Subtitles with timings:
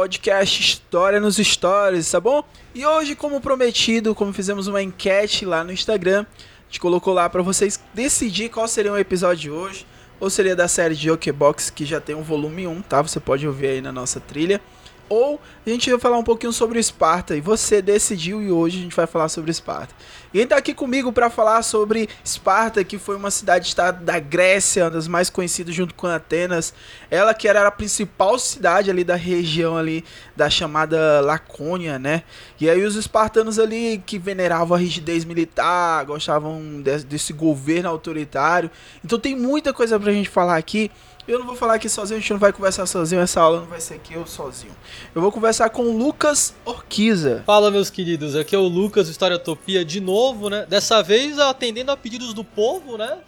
[0.00, 2.42] Podcast História nos Stories, tá bom?
[2.74, 7.28] E hoje, como prometido, como fizemos uma enquete lá no Instagram, a gente colocou lá
[7.28, 9.86] para vocês decidir qual seria o episódio de hoje,
[10.18, 13.02] ou seria da série de Okebox, que já tem um volume 1, tá?
[13.02, 14.58] Você pode ouvir aí na nossa trilha.
[15.06, 18.78] Ou a gente vai falar um pouquinho sobre o Esparta e você decidiu e hoje
[18.78, 19.94] a gente vai falar sobre Esparta.
[20.32, 24.84] E quem tá aqui comigo para falar sobre Esparta, que foi uma cidade-estado da Grécia,
[24.84, 26.72] uma das mais conhecidas junto com Atenas.
[27.10, 30.04] Ela que era a principal cidade ali da região ali
[30.36, 32.22] da chamada Lacônia, né?
[32.60, 38.70] E aí os espartanos ali que veneravam a rigidez militar, gostavam desse governo autoritário.
[39.04, 40.92] Então tem muita coisa pra gente falar aqui.
[41.28, 43.66] Eu não vou falar aqui sozinho, a gente não vai conversar sozinho, essa aula não
[43.66, 44.72] vai ser aqui eu sozinho.
[45.14, 47.44] Eu vou conversar com o Lucas Orquiza.
[47.46, 50.19] Fala, meus queridos, aqui é o Lucas, Historiotopia, de novo,
[50.50, 50.66] né?
[50.68, 53.18] Dessa vez atendendo a pedidos do povo, né?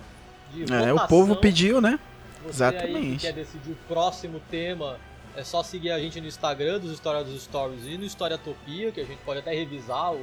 [0.52, 0.96] De é, votação.
[0.96, 1.98] o povo pediu, né?
[2.42, 3.26] Você Exatamente.
[3.26, 4.98] Quer decidir o próximo tema,
[5.36, 9.00] é só seguir a gente no Instagram dos História dos Stories e no Historiotopia, que
[9.00, 10.20] a gente pode até revisar o,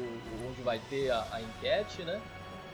[0.47, 2.19] onde vai ter a, a enquete, né?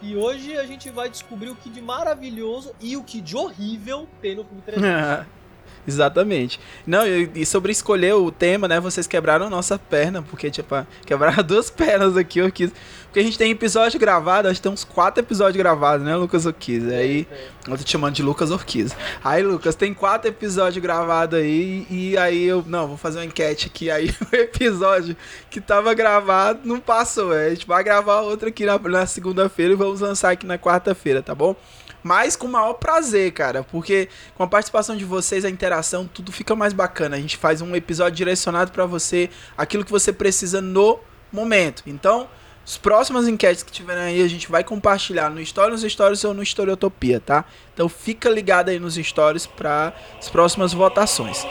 [0.02, 4.08] E hoje a gente vai descobrir o que de maravilhoso e o que de horrível
[4.22, 5.26] tem no filme 300.
[5.88, 6.60] Exatamente.
[6.86, 8.80] Não, e sobre escolher o tema, né?
[8.80, 10.76] Vocês quebraram nossa perna, porque, tipo,
[11.06, 12.72] quebraram duas pernas aqui, eu quis.
[13.06, 16.46] Porque a gente tem episódio gravado, acho que tem uns quatro episódios gravados, né, Lucas
[16.46, 16.86] Orquiz?
[16.90, 17.26] Aí.
[17.66, 18.96] Eu tô te chamando de Lucas Orquiz.
[19.24, 22.64] Aí, Lucas, tem quatro episódios gravados aí, e aí eu.
[22.68, 23.90] Não, vou fazer uma enquete aqui.
[23.90, 25.16] Aí o episódio
[25.50, 27.34] que tava gravado não passou.
[27.34, 30.58] É, a gente vai gravar outro aqui na, na segunda-feira e vamos lançar aqui na
[30.58, 31.56] quarta-feira, tá bom?
[32.06, 36.32] Mas com o maior prazer, cara, porque com a participação de vocês, a interação, tudo
[36.32, 37.16] fica mais bacana.
[37.16, 39.28] A gente faz um episódio direcionado para você,
[39.58, 41.00] aquilo que você precisa no
[41.32, 41.82] momento.
[41.88, 42.30] Então,
[42.64, 46.44] as próximas enquetes que tiverem aí, a gente vai compartilhar no Stories, Stories ou no
[46.44, 47.44] Historiotopia, tá?
[47.74, 51.44] Então fica ligado aí nos Stories para as próximas votações.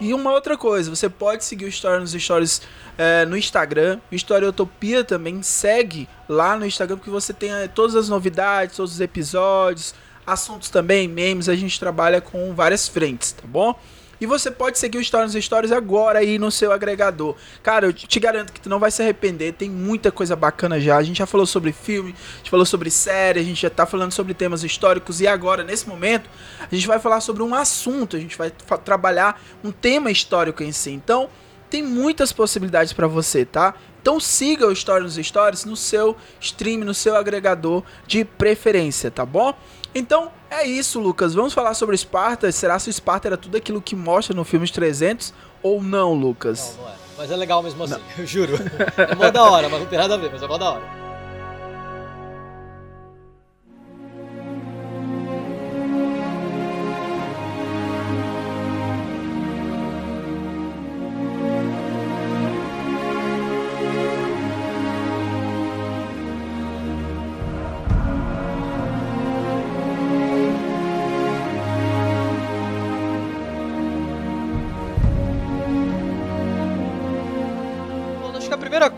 [0.00, 2.62] E uma outra coisa, você pode seguir o Story nos Stories
[2.96, 3.98] é, no Instagram.
[4.12, 8.92] O Historiotopia também segue lá no Instagram, porque você tem é, todas as novidades, todos
[8.92, 9.94] os episódios,
[10.24, 11.48] assuntos também, memes.
[11.48, 13.78] A gente trabalha com várias frentes, tá bom?
[14.20, 17.36] E você pode seguir o Stories nos Stories agora aí no seu agregador.
[17.62, 19.52] Cara, eu te garanto que tu não vai se arrepender.
[19.52, 20.96] Tem muita coisa bacana já.
[20.96, 23.86] A gente já falou sobre filme, a gente falou sobre série, a gente já tá
[23.86, 25.20] falando sobre temas históricos.
[25.20, 26.28] E agora, nesse momento,
[26.60, 28.16] a gente vai falar sobre um assunto.
[28.16, 28.50] A gente vai
[28.84, 30.90] trabalhar um tema histórico em si.
[30.90, 31.28] Então,
[31.70, 33.74] tem muitas possibilidades para você, tá?
[34.00, 39.26] Então siga o Story nos Stories no seu stream, no seu agregador de preferência, tá
[39.26, 39.54] bom?
[39.94, 41.34] Então é isso, Lucas.
[41.34, 42.50] Vamos falar sobre Esparta.
[42.52, 45.32] Será se o Esparta era tudo aquilo que mostra no filme 300
[45.62, 46.74] ou não, Lucas?
[46.76, 46.94] Não, não é.
[47.18, 48.54] Mas é legal mesmo assim, eu juro.
[48.96, 50.97] É mó da hora, mas não tem nada a ver, mas é mó da hora.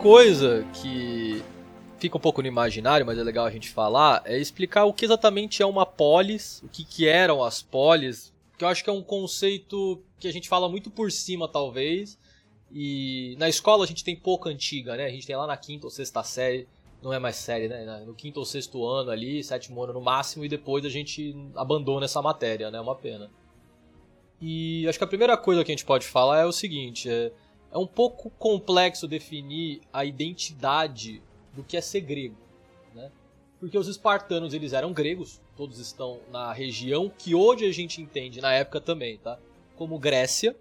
[0.02, 1.42] Coisa que
[1.98, 5.04] fica um pouco no imaginário, mas é legal a gente falar, é explicar o que
[5.04, 8.92] exatamente é uma polis, o que, que eram as polis, que eu acho que é
[8.92, 12.18] um conceito que a gente fala muito por cima, talvez,
[12.72, 15.04] e na escola a gente tem pouca antiga, né?
[15.04, 16.66] A gente tem lá na quinta ou sexta série,
[17.02, 18.02] não é mais série, né?
[18.06, 22.06] No quinto ou sexto ano ali, sétimo ano no máximo, e depois a gente abandona
[22.06, 22.78] essa matéria, né?
[22.78, 23.30] É uma pena.
[24.40, 27.30] E acho que a primeira coisa que a gente pode falar é o seguinte: é,
[27.72, 31.22] é um pouco complexo definir a identidade
[31.54, 32.36] do que é ser grego,
[32.94, 33.10] né?
[33.58, 38.40] Porque os espartanos eles eram gregos, todos estão na região que hoje a gente entende,
[38.40, 39.38] na época também, tá?
[39.76, 40.56] Como Grécia.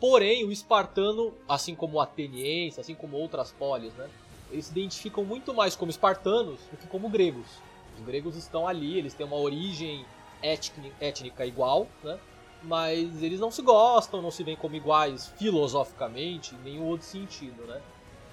[0.00, 4.08] Porém, o espartano, assim como o ateniense, assim como outras polis, né?
[4.50, 7.46] Eles se identificam muito mais como espartanos do que como gregos.
[7.98, 10.04] Os gregos estão ali, eles têm uma origem
[11.00, 12.18] étnica igual, né?
[12.66, 17.64] Mas eles não se gostam, não se veem como iguais filosoficamente, em nenhum outro sentido,
[17.66, 17.80] né?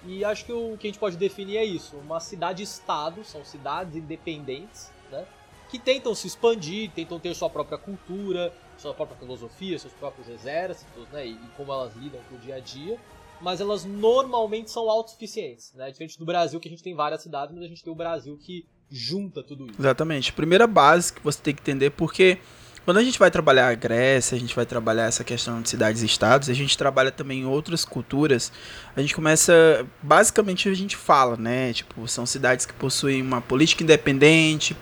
[0.06, 3.96] E acho que o que a gente pode definir é isso: uma cidade-estado, são cidades
[3.96, 5.26] independentes, né?
[5.70, 11.08] Que tentam se expandir, tentam ter sua própria cultura, sua própria filosofia, seus próprios exércitos,
[11.10, 11.28] né?
[11.28, 13.00] E, e como elas lidam com o dia a dia.
[13.40, 15.90] Mas elas normalmente são autossuficientes, né?
[15.90, 18.38] Diferente do Brasil, que a gente tem várias cidades, mas a gente tem o Brasil
[18.38, 19.82] que junta tudo isso.
[19.82, 20.34] Exatamente.
[20.34, 22.38] Primeira base que você tem que entender, porque
[22.84, 26.02] quando a gente vai trabalhar a Grécia, a gente vai trabalhar essa questão de cidades
[26.02, 28.52] e estados, a gente trabalha também outras culturas.
[28.96, 31.74] A gente começa, basicamente a gente fala, né?
[31.74, 34.76] Tipo, são cidades que possuem uma política independente,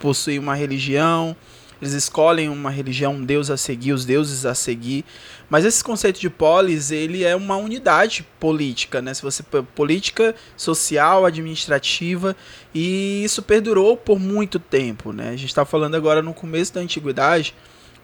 [0.00, 1.36] possuem uma religião,
[1.84, 5.04] eles escolhem uma religião, um deus a seguir, os deuses a seguir.
[5.50, 9.12] Mas esse conceito de polis, ele é uma unidade política, né?
[9.12, 9.42] Se você
[9.74, 12.34] política social, administrativa,
[12.74, 15.28] e isso perdurou por muito tempo, né?
[15.28, 17.54] A gente está falando agora no começo da antiguidade,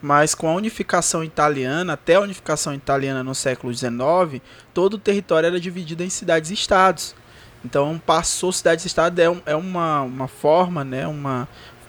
[0.02, 4.42] mas com a unificação italiana, até a unificação italiana no século XIX,
[4.74, 7.14] todo o território era dividido em cidades e estados.
[7.64, 11.46] Então passou cidades estados é, é uma, uma forma, né, uma,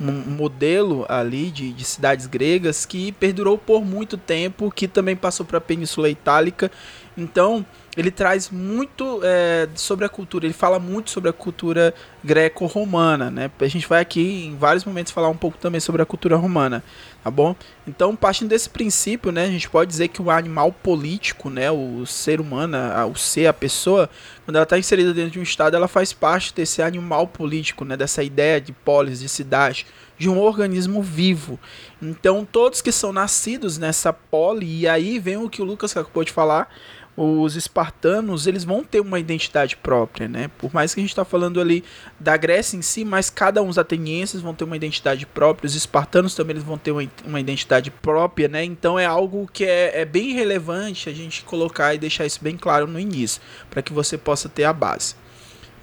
[0.10, 5.46] um modelo ali de, de cidades gregas que perdurou por muito tempo, que também passou
[5.46, 6.72] para a Península Itálica.
[7.18, 7.66] Então,
[7.96, 11.94] ele traz muito é, sobre a cultura, ele fala muito sobre a cultura
[12.24, 13.52] greco-romana, né?
[13.60, 16.82] A gente vai aqui em vários momentos falar um pouco também sobre a cultura romana,
[17.22, 17.54] tá bom?
[17.86, 22.06] Então, partindo desse princípio, né, a gente pode dizer que o animal político, né, o
[22.06, 22.78] ser humano,
[23.12, 24.10] o ser, a pessoa,
[24.52, 27.96] quando ela está inserida dentro de um estado, ela faz parte desse animal político, né,
[27.96, 29.86] dessa ideia de polis, de cidade,
[30.18, 31.58] de um organismo vivo.
[32.02, 36.26] Então, todos que são nascidos nessa poli, e aí vem o que o Lucas acabou
[36.26, 36.70] de falar,
[37.16, 40.50] os espartanos eles vão ter uma identidade própria, né?
[40.58, 41.84] Por mais que a gente está falando ali
[42.20, 45.76] da Grécia em si, mas cada um os atenienses vão ter uma identidade própria, os
[45.76, 48.64] espartanos também eles vão ter uma, uma identidade própria, né?
[48.64, 52.58] Então é algo que é, é bem relevante a gente colocar e deixar isso bem
[52.58, 55.16] claro no início, para que você possa ter a base.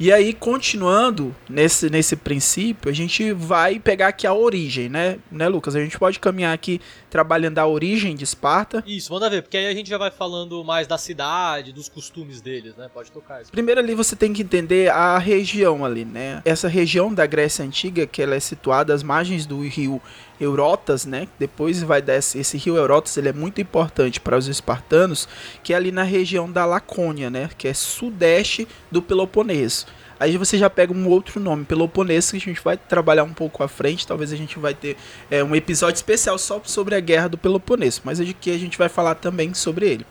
[0.01, 5.19] E aí, continuando nesse, nesse princípio, a gente vai pegar aqui a origem, né?
[5.29, 5.75] Né, Lucas?
[5.75, 6.81] A gente pode caminhar aqui
[7.11, 8.85] trabalhando a origem de Esparta.
[8.87, 12.41] Isso, manda ver, porque aí a gente já vai falando mais da cidade, dos costumes
[12.41, 12.89] deles, né?
[12.95, 13.43] Pode tocar.
[13.43, 13.51] Isso.
[13.51, 16.43] Primeiro ali você tem que entender a região ali, né?
[16.45, 20.01] Essa região da Grécia Antiga, que ela é situada às margens do rio
[20.41, 21.29] Eurotas, né?
[21.39, 25.29] Depois vai descer esse rio Eurotas, ele é muito importante para os espartanos,
[25.63, 27.51] que é ali na região da Lacônia, né?
[27.57, 29.87] Que é sudeste do Peloponeso.
[30.21, 33.63] Aí você já pega um outro nome, Peloponeso, que a gente vai trabalhar um pouco
[33.63, 34.07] à frente.
[34.07, 34.97] Talvez a gente vai ter
[35.31, 38.59] é, um episódio especial só sobre a guerra do Peloponeso, mas é de que a
[38.59, 40.07] gente vai falar também sobre ele.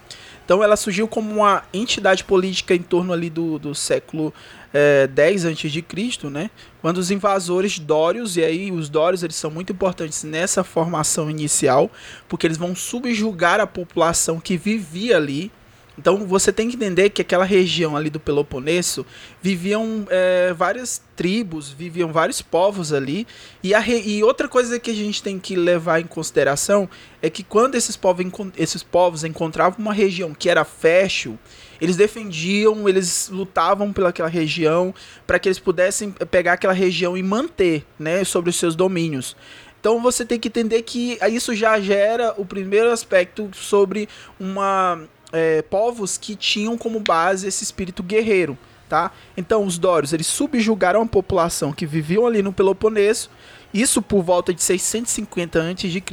[0.45, 4.33] Então ela surgiu como uma entidade política em torno ali do, do século
[4.77, 6.51] é, 10 a.C., né?
[6.81, 11.89] Quando os invasores dórios, e aí os dórios eles são muito importantes nessa formação inicial,
[12.29, 15.51] porque eles vão subjugar a população que vivia ali,
[15.97, 19.03] então você tem que entender que aquela região ali do Peloponeso
[19.41, 23.25] viviam é, várias tribos, viviam vários povos ali.
[23.63, 24.03] E, re...
[24.05, 26.87] e outra coisa que a gente tem que levar em consideração
[27.19, 31.39] é que quando esses povos, esses povos encontravam uma região que era fértil,
[31.79, 34.93] eles defendiam, eles lutavam pelaquela região
[35.25, 39.35] para que eles pudessem pegar aquela região e manter né, sobre os seus domínios.
[39.79, 44.99] Então você tem que entender que isso já gera o primeiro aspecto sobre uma
[45.31, 48.57] é, povos que tinham como base esse espírito guerreiro,
[48.89, 49.11] tá?
[49.35, 53.29] Então os dórios eles subjugaram a população que viviam ali no Peloponeso,
[53.73, 56.03] isso por volta de 650 a.C.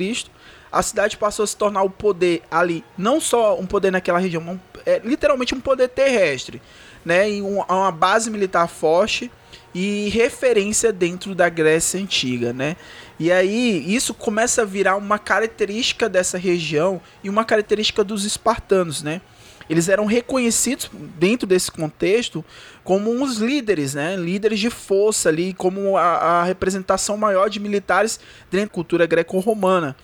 [0.75, 4.43] A cidade passou a se tornar o poder ali, não só um poder naquela região,
[4.43, 6.61] um, é, literalmente um poder terrestre,
[7.05, 7.31] né?
[7.31, 9.31] E um, uma base militar forte
[9.73, 12.77] e referência dentro da Grécia antiga, né?
[13.21, 19.01] E aí isso começa a virar uma característica dessa região e uma característica dos espartanos,
[19.01, 19.21] né?
[19.71, 22.45] Eles eram reconhecidos dentro desse contexto
[22.83, 24.17] como uns líderes, né?
[24.17, 28.19] Líderes de força ali, como a, a representação maior de militares
[28.51, 29.97] dentro da cultura greco-romana.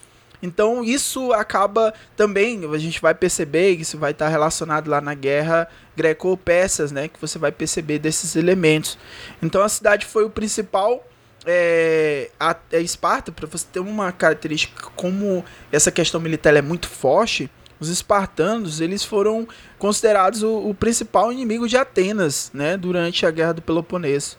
[0.42, 5.68] Então isso acaba também, a gente vai perceber isso vai estar relacionado lá na guerra
[5.96, 8.98] greco-persas, né, que você vai perceber desses elementos.
[9.42, 11.06] Então a cidade foi o principal
[11.46, 16.88] é, a, a Esparta, para você ter uma característica como essa questão militar é muito
[16.88, 23.30] forte, os espartanos eles foram considerados o, o, principal inimigo de Atenas, né, durante a
[23.30, 24.36] guerra do Peloponeso.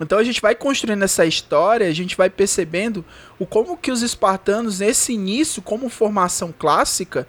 [0.00, 3.04] Então a gente vai construindo essa história, a gente vai percebendo
[3.38, 7.26] o como que os espartanos nesse início, como formação clássica,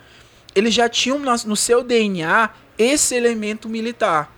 [0.56, 4.34] eles já tinham no seu DNA esse elemento militar.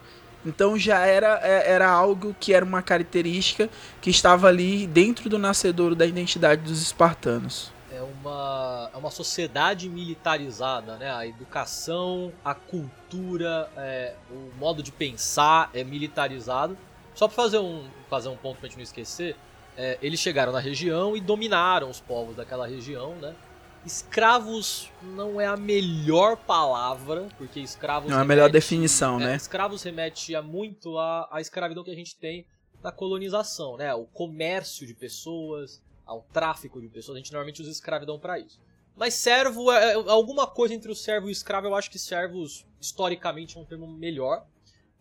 [0.45, 3.69] Então já era, é, era algo que era uma característica
[4.01, 7.71] que estava ali dentro do nascedouro da identidade dos espartanos.
[7.91, 11.11] É uma, é uma sociedade militarizada, né?
[11.11, 16.77] A educação, a cultura, é, o modo de pensar é militarizado.
[17.17, 19.35] Só para fazer um, fazer um ponto para a gente não esquecer,
[19.75, 23.35] é, eles chegaram na região e dominaram os povos daquela região, né?
[23.83, 28.11] Escravos não é a melhor palavra, porque escravos.
[28.11, 29.35] Não é a melhor definição, é, né?
[29.35, 32.45] Escravos remete a muito à, à escravidão que a gente tem
[32.83, 33.91] na colonização, né?
[33.95, 37.15] O comércio de pessoas, ao tráfico de pessoas.
[37.15, 38.59] A gente normalmente usa escravidão para isso.
[38.95, 41.65] Mas servo é, é alguma coisa entre o servo e o escravo.
[41.65, 44.45] Eu acho que servos historicamente é um termo melhor.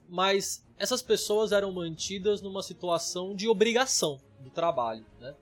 [0.08, 5.34] Mas essas pessoas eram mantidas numa situação de obrigação do trabalho, né?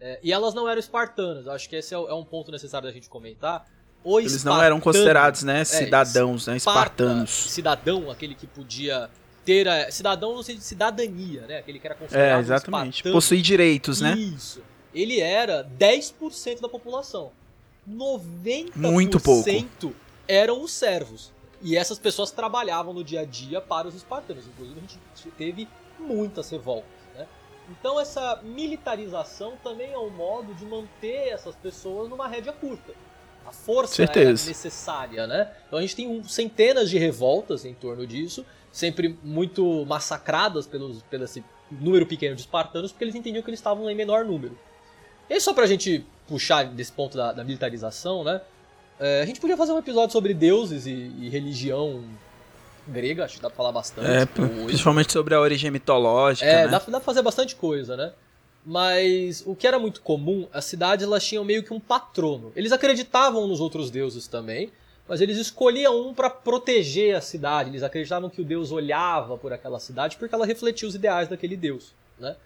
[0.00, 1.48] É, e elas não eram espartanas.
[1.48, 3.66] Acho que esse é, é um ponto necessário da gente comentar.
[4.04, 7.30] O Eles não eram considerados, né, é, cidadãos, é, né, espartanos.
[7.30, 9.10] Cidadão, aquele que podia
[9.44, 13.08] ter a, cidadão no sentido de cidadania, né, aquele que era considerado É, exatamente.
[13.08, 14.14] Um Possuir direitos, né?
[14.16, 14.62] Isso.
[14.94, 17.32] Ele era 10% da população.
[17.88, 19.50] 90% Muito pouco.
[20.28, 21.32] eram os servos.
[21.60, 24.46] E essas pessoas trabalhavam no dia a dia para os espartanos.
[24.46, 26.98] Inclusive, a gente teve muitas revoltas.
[27.70, 32.92] Então essa militarização também é um modo de manter essas pessoas numa rédea curta.
[33.46, 35.50] A força é necessária, né?
[35.66, 41.24] Então a gente tem centenas de revoltas em torno disso, sempre muito massacradas pelos, pelo
[41.24, 44.58] esse número pequeno de espartanos, porque eles entendiam que eles estavam em menor número.
[45.28, 48.40] E só pra gente puxar desse ponto da, da militarização, né?
[49.00, 52.04] É, a gente podia fazer um episódio sobre deuses e, e religião
[52.86, 54.10] grega, acho que dá pra falar bastante.
[54.10, 54.26] É,
[54.66, 56.46] principalmente sobre a origem mitológica.
[56.46, 56.68] É, né?
[56.68, 58.12] dá, dá pra fazer bastante coisa, né?
[58.64, 62.52] Mas o que era muito comum, as cidades elas tinham meio que um patrono.
[62.56, 64.70] Eles acreditavam nos outros deuses também,
[65.08, 67.70] mas eles escolhiam um para proteger a cidade.
[67.70, 71.56] Eles acreditavam que o deus olhava por aquela cidade porque ela refletia os ideais daquele
[71.56, 72.36] deus, né?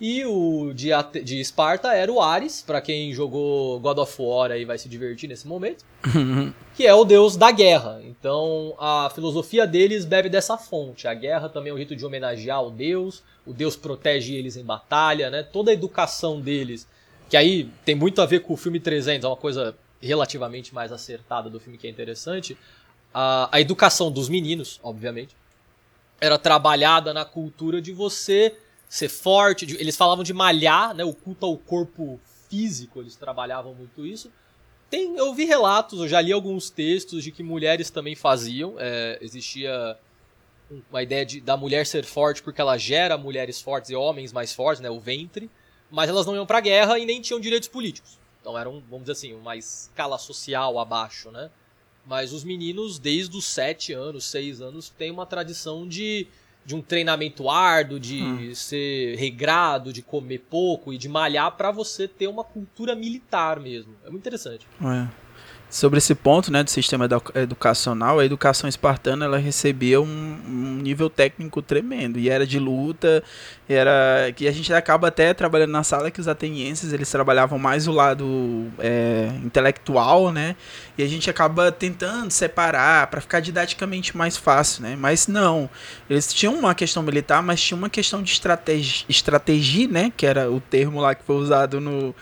[0.00, 0.88] E o de,
[1.22, 5.28] de Esparta era o Ares, para quem jogou God of War aí vai se divertir
[5.28, 5.84] nesse momento,
[6.74, 8.00] que é o deus da guerra.
[8.02, 11.06] Então a filosofia deles bebe dessa fonte.
[11.06, 14.64] A guerra também é um jeito de homenagear o deus, o deus protege eles em
[14.64, 15.42] batalha, né?
[15.42, 16.88] Toda a educação deles,
[17.28, 20.92] que aí tem muito a ver com o filme 300, é uma coisa relativamente mais
[20.92, 22.56] acertada do filme que é interessante.
[23.12, 25.36] A, a educação dos meninos, obviamente,
[26.18, 28.56] era trabalhada na cultura de você
[28.90, 29.64] ser forte.
[29.64, 31.04] De, eles falavam de malhar, né?
[31.04, 32.20] O culto ao corpo
[32.50, 34.30] físico, eles trabalhavam muito isso.
[34.90, 38.74] Tem, eu vi relatos, eu já li alguns textos de que mulheres também faziam.
[38.76, 39.96] É, existia
[40.90, 44.52] uma ideia de, da mulher ser forte porque ela gera mulheres fortes e homens mais
[44.52, 44.90] fortes, né?
[44.90, 45.48] O ventre.
[45.88, 48.18] Mas elas não iam pra guerra e nem tinham direitos políticos.
[48.40, 51.50] Então eram, vamos dizer assim, uma escala social abaixo, né?
[52.04, 56.26] Mas os meninos, desde os 7 anos, 6 anos, têm uma tradição de
[56.64, 58.54] de um treinamento árduo, de hum.
[58.54, 63.94] ser regrado, de comer pouco e de malhar para você ter uma cultura militar mesmo.
[64.04, 64.66] É muito interessante.
[64.80, 65.29] É
[65.70, 71.08] sobre esse ponto né, do sistema educacional, a educação espartana ela recebia um, um, nível
[71.08, 72.18] técnico tremendo.
[72.18, 73.22] E era de luta,
[73.68, 77.86] era que a gente acaba até trabalhando na sala que os atenienses eles trabalhavam mais
[77.86, 80.56] o lado é, intelectual, né,
[80.98, 85.70] e a gente acaba tentando separar para ficar didaticamente mais fácil, né, mas não,
[86.08, 90.50] eles tinham uma questão militar, mas tinha uma questão de estratégia, estratégia, né, que era
[90.50, 92.12] o termo lá que foi usado no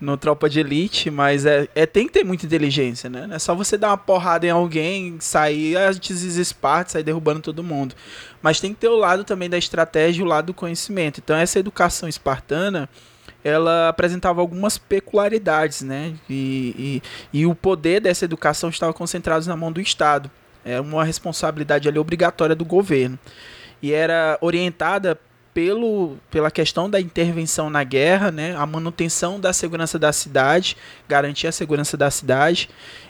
[0.00, 3.26] no Tropa de Elite, mas é, é tem que ter muita inteligência, né?
[3.26, 7.62] Não é só você dar uma porrada em alguém, sair antes Esparta, sair derrubando todo
[7.62, 7.94] mundo.
[8.40, 11.20] Mas tem que ter o lado também da estratégia o lado do conhecimento.
[11.22, 12.88] Então essa educação espartana,
[13.44, 16.14] ela apresentava algumas peculiaridades, né?
[16.28, 17.02] E,
[17.32, 20.30] e, e o poder dessa educação estava concentrado na mão do Estado.
[20.64, 23.18] É uma responsabilidade ali obrigatória do governo.
[23.82, 25.18] E era orientada
[25.52, 30.76] pelo, pela questão da intervenção na guerra, né, a manutenção da segurança da cidade,
[31.08, 32.68] garantir a segurança da cidade.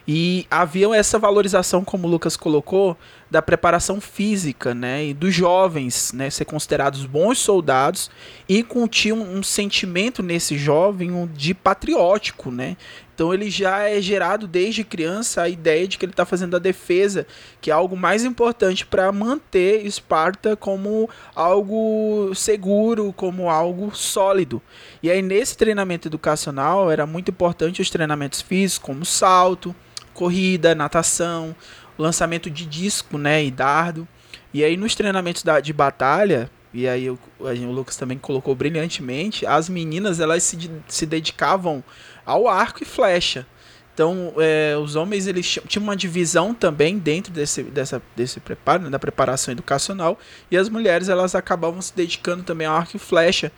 [0.08, 2.96] E havia essa valorização, como o Lucas colocou,
[3.30, 8.10] da preparação física, né, e dos jovens, né, ser considerados bons soldados
[8.48, 12.76] e tinha um, um sentimento nesse jovem de patriótico, né,
[13.14, 16.58] Então ele já é gerado desde criança a ideia de que ele está fazendo a
[16.58, 17.26] defesa,
[17.60, 24.62] que é algo mais importante para manter Esparta como algo seguro, como algo sólido.
[25.02, 29.74] E aí nesse treinamento educacional era muito importante os treinamentos físicos, como salto,
[30.14, 31.54] corrida, natação,
[32.02, 34.06] lançamento de disco, né, e dardo.
[34.52, 39.46] E aí nos treinamentos da, de batalha, e aí o, o Lucas também colocou brilhantemente,
[39.46, 41.82] as meninas elas se, se dedicavam
[42.24, 43.46] ao arco e flecha.
[43.92, 48.90] Então, é, os homens eles tinham uma divisão também dentro desse, dessa, desse preparo, né,
[48.90, 50.18] da preparação educacional,
[50.50, 53.52] e as mulheres elas acabavam se dedicando também ao arco e flecha.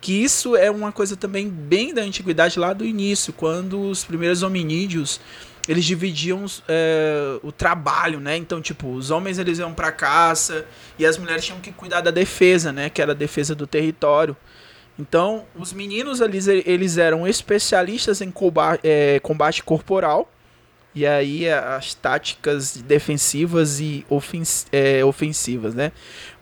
[0.00, 4.44] Que isso é uma coisa também bem da antiguidade lá do início, quando os primeiros
[4.44, 5.20] hominídeos
[5.68, 8.36] eles dividiam é, o trabalho, né?
[8.36, 10.64] Então, tipo, os homens eles iam para caça
[10.98, 12.88] e as mulheres tinham que cuidar da defesa, né?
[12.88, 14.34] Que era a defesa do território.
[14.98, 20.32] Então, os meninos ali, eles eram especialistas em combate, é, combate corporal.
[20.94, 25.92] E aí as táticas defensivas e ofens é, ofensivas, né?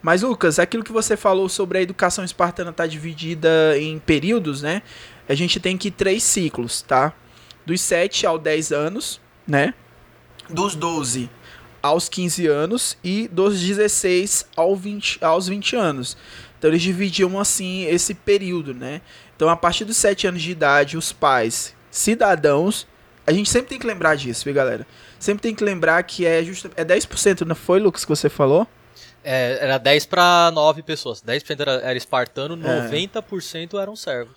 [0.00, 4.82] Mas, Lucas, aquilo que você falou sobre a educação espartana tá dividida em períodos, né?
[5.28, 7.12] A gente tem que três ciclos, tá?
[7.66, 9.74] Dos 7 aos 10 anos, né?
[10.48, 11.28] Dos 12
[11.82, 16.16] aos 15 anos e dos 16 aos 20, aos 20 anos.
[16.58, 19.00] Então eles dividiam assim esse período, né?
[19.34, 22.86] Então a partir dos 7 anos de idade, os pais, cidadãos,
[23.26, 24.86] a gente sempre tem que lembrar disso, viu, galera?
[25.18, 28.66] Sempre tem que lembrar que é justo é 10%, não foi, Lucas, que você falou?
[29.24, 31.20] É, era 10 para 9 pessoas.
[31.20, 33.82] 10% era, era espartano, 90% é.
[33.82, 34.36] eram servos.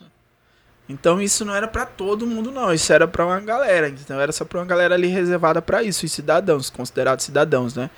[0.89, 4.31] Então isso não era para todo mundo não, isso era para uma galera, então era
[4.31, 7.91] só para uma galera ali reservada para isso, os cidadãos, considerados cidadãos, né?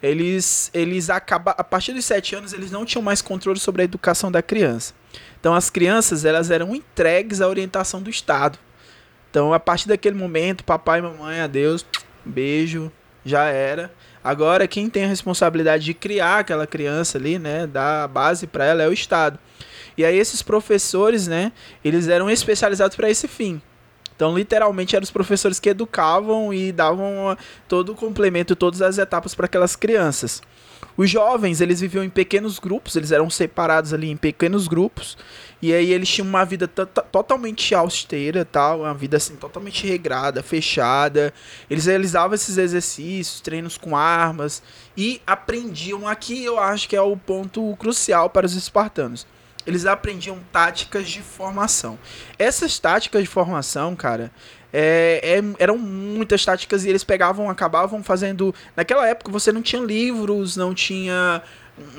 [0.00, 3.84] Eles eles acaba a partir dos sete anos eles não tinham mais controle sobre a
[3.84, 4.94] educação da criança.
[5.40, 8.56] Então as crianças elas eram entregues à orientação do Estado.
[9.28, 11.84] Então a partir daquele momento, papai e mamãe, adeus,
[12.24, 12.92] beijo,
[13.24, 13.92] já era.
[14.22, 18.64] Agora quem tem a responsabilidade de criar aquela criança ali, né, dar a base para
[18.64, 19.36] ela é o Estado.
[19.96, 21.52] E aí esses professores, né,
[21.84, 23.60] eles eram especializados para esse fim.
[24.16, 27.36] Então, literalmente, eram os professores que educavam e davam
[27.68, 30.42] todo o complemento, todas as etapas para aquelas crianças.
[30.96, 35.18] Os jovens, eles viviam em pequenos grupos, eles eram separados ali em pequenos grupos,
[35.60, 41.32] e aí eles tinham uma vida totalmente austera, tal, uma vida assim totalmente regrada, fechada.
[41.68, 44.62] Eles realizavam esses exercícios, treinos com armas
[44.96, 49.26] e aprendiam aqui, eu acho que é o ponto crucial para os espartanos
[49.66, 51.98] eles aprendiam táticas de formação.
[52.38, 54.30] Essas táticas de formação, cara,
[54.72, 58.54] é, é, eram muitas táticas e eles pegavam, acabavam fazendo.
[58.76, 61.42] Naquela época você não tinha livros, não tinha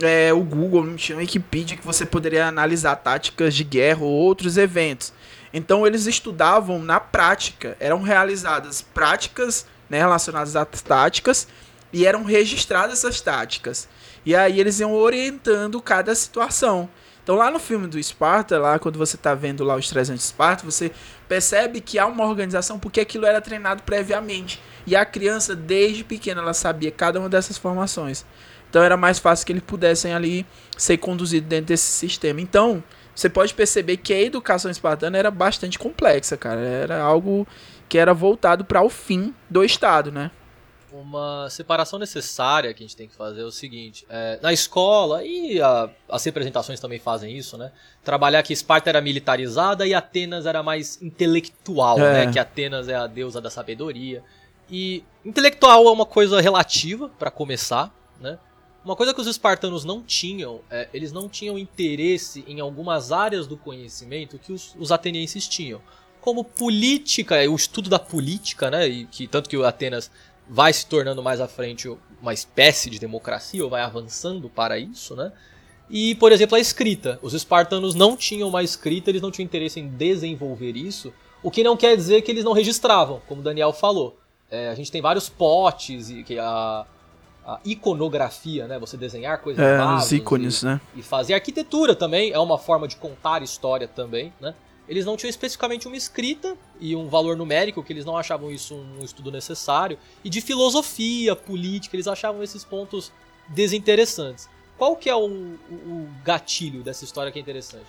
[0.01, 4.57] é, o Google, não tinha Wikipedia que você poderia analisar táticas de guerra ou outros
[4.57, 5.13] eventos.
[5.53, 11.47] Então eles estudavam na prática, eram realizadas práticas né, relacionadas às táticas
[11.91, 13.87] e eram registradas essas táticas.
[14.25, 16.89] E aí eles iam orientando cada situação.
[17.27, 20.25] Então lá no filme do Esparta, lá quando você está vendo lá os 300 de
[20.27, 20.93] Esparta, você
[21.27, 24.61] percebe que há uma organização porque aquilo era treinado previamente.
[24.85, 28.25] E a criança, desde pequena, ela sabia cada uma dessas formações.
[28.69, 30.45] Então era mais fácil que eles pudessem ali
[30.77, 32.39] ser conduzidos dentro desse sistema.
[32.39, 32.81] Então,
[33.13, 36.61] você pode perceber que a educação espartana era bastante complexa, cara.
[36.61, 37.45] Era algo
[37.89, 40.31] que era voltado para o fim do Estado, né?
[40.91, 45.23] Uma separação necessária que a gente tem que fazer é o seguinte: é, na escola,
[45.23, 47.71] e a, as representações também fazem isso, né?
[48.03, 52.25] Trabalhar que Esparta era militarizada e Atenas era mais intelectual, é.
[52.25, 52.31] né?
[52.31, 54.23] Que Atenas é a deusa da sabedoria.
[54.69, 58.37] E intelectual é uma coisa relativa, para começar, né?
[58.83, 63.45] Uma coisa que os espartanos não tinham, é, eles não tinham interesse em algumas áreas
[63.45, 65.81] do conhecimento que os, os atenienses tinham
[66.27, 68.85] como política, o estudo da política, né?
[68.85, 70.11] E que tanto que o Atenas
[70.49, 71.89] vai se tornando mais à frente
[72.21, 75.31] uma espécie de democracia, ou vai avançando para isso, né?
[75.89, 77.19] E, por exemplo, a escrita.
[77.21, 81.63] Os espartanos não tinham uma escrita, eles não tinham interesse em desenvolver isso, o que
[81.63, 84.17] não quer dizer que eles não registravam, como o Daniel falou.
[84.49, 86.85] É, a gente tem vários potes e que a,
[87.45, 88.79] a iconografia, né?
[88.79, 90.81] Você desenhar coisas é, os ícones, e, né?
[90.95, 94.53] E fazer arquitetura também é uma forma de contar história também, né?
[94.87, 98.75] Eles não tinham especificamente uma escrita e um valor numérico, que eles não achavam isso
[98.75, 103.11] um estudo necessário, e de filosofia, política, eles achavam esses pontos
[103.49, 104.47] desinteressantes.
[104.77, 107.87] Qual que é o, o, gatilho dessa história que é interessante?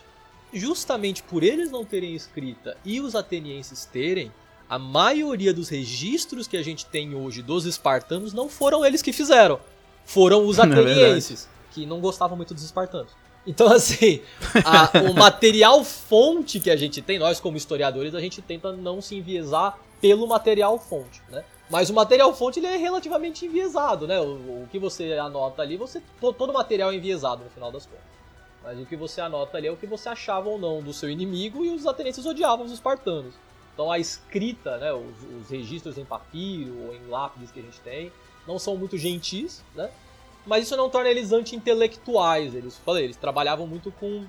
[0.53, 4.33] Justamente por eles não terem escrita e os atenienses terem,
[4.69, 9.13] a maioria dos registros que a gente tem hoje dos espartanos não foram eles que
[9.13, 9.61] fizeram,
[10.05, 13.13] foram os é atenienses, é que não gostavam muito dos espartanos.
[13.49, 14.21] Então, assim,
[14.63, 19.01] a, o material fonte que a gente tem, nós como historiadores, a gente tenta não
[19.01, 21.43] se enviesar pelo material fonte, né?
[21.71, 24.21] Mas o material fonte ele é relativamente enviesado, né?
[24.21, 28.05] O, o que você anota ali, você todo material é enviesado no final das contas.
[28.63, 31.09] Mas o que você anota ali é o que você achava ou não do seu
[31.09, 33.33] inimigo e os atenienses odiavam os espartanos.
[33.73, 37.81] Então a escrita, né, os, os registros em papiro ou em lápides que a gente
[37.81, 38.13] tem,
[38.47, 39.91] não são muito gentis, né?
[40.49, 42.55] Mas isso não torna eles anti-intelectuais.
[42.55, 44.25] Eles, falei, eles trabalhavam muito com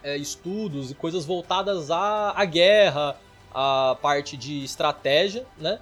[0.00, 3.18] é, estudos e coisas voltadas à, à guerra,
[3.52, 5.80] à parte de estratégia, né?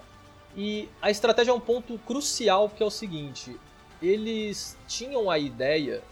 [0.57, 3.61] E a estratégia é um ponto crucial, porque é o seguinte:
[4.01, 6.03] eles tinham a ideia,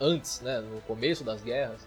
[0.00, 1.86] antes, né, no começo das guerras,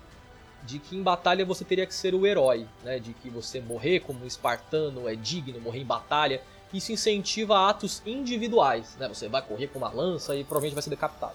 [0.62, 3.00] de que em batalha você teria que ser o herói, né?
[3.00, 6.40] De que você morrer como um espartano é digno, morrer em batalha.
[6.76, 9.08] Isso incentiva atos individuais, né?
[9.08, 11.34] Você vai correr com uma lança e provavelmente vai ser decapitado.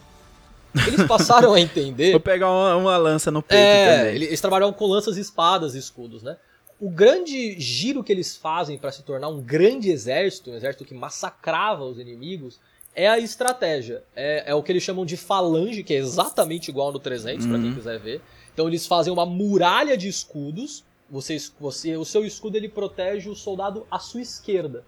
[0.87, 2.12] Eles passaram a entender.
[2.12, 4.14] Vou pegar uma, uma lança no peito é, também.
[4.14, 6.37] Eles trabalhavam com lanças, espadas e escudos, né?
[6.81, 10.94] O grande giro que eles fazem para se tornar um grande exército, um exército que
[10.94, 12.59] massacrava os inimigos,
[12.94, 14.03] é a estratégia.
[14.16, 17.53] É, é o que eles chamam de falange, que é exatamente igual no 300, uhum.
[17.53, 18.22] para quem quiser ver.
[18.53, 20.85] Então eles fazem uma muralha de escudos.
[21.11, 24.85] Você, você, o seu escudo ele protege o soldado à sua esquerda.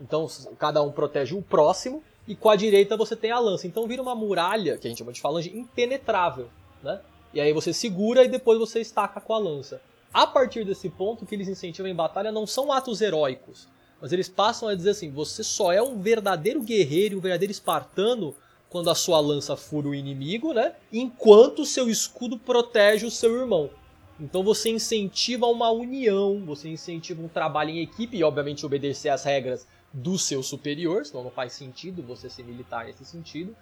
[0.00, 0.26] Então
[0.58, 3.66] cada um protege o próximo e com a direita você tem a lança.
[3.66, 6.48] Então vira uma muralha, que a gente chama de falange, impenetrável,
[6.82, 7.00] né?
[7.32, 9.80] E aí você segura e depois você estaca com a lança.
[10.12, 13.68] A partir desse ponto, o que eles incentivam em batalha não são atos heróicos,
[14.00, 18.34] mas eles passam a dizer assim: você só é um verdadeiro guerreiro, um verdadeiro espartano
[18.68, 20.74] quando a sua lança fura o inimigo, né?
[20.92, 23.70] Enquanto o seu escudo protege o seu irmão.
[24.18, 29.24] Então você incentiva uma união, você incentiva um trabalho em equipe e, obviamente, obedecer às
[29.24, 33.56] regras do seu superior, senão não faz sentido você ser militar nesse sentido.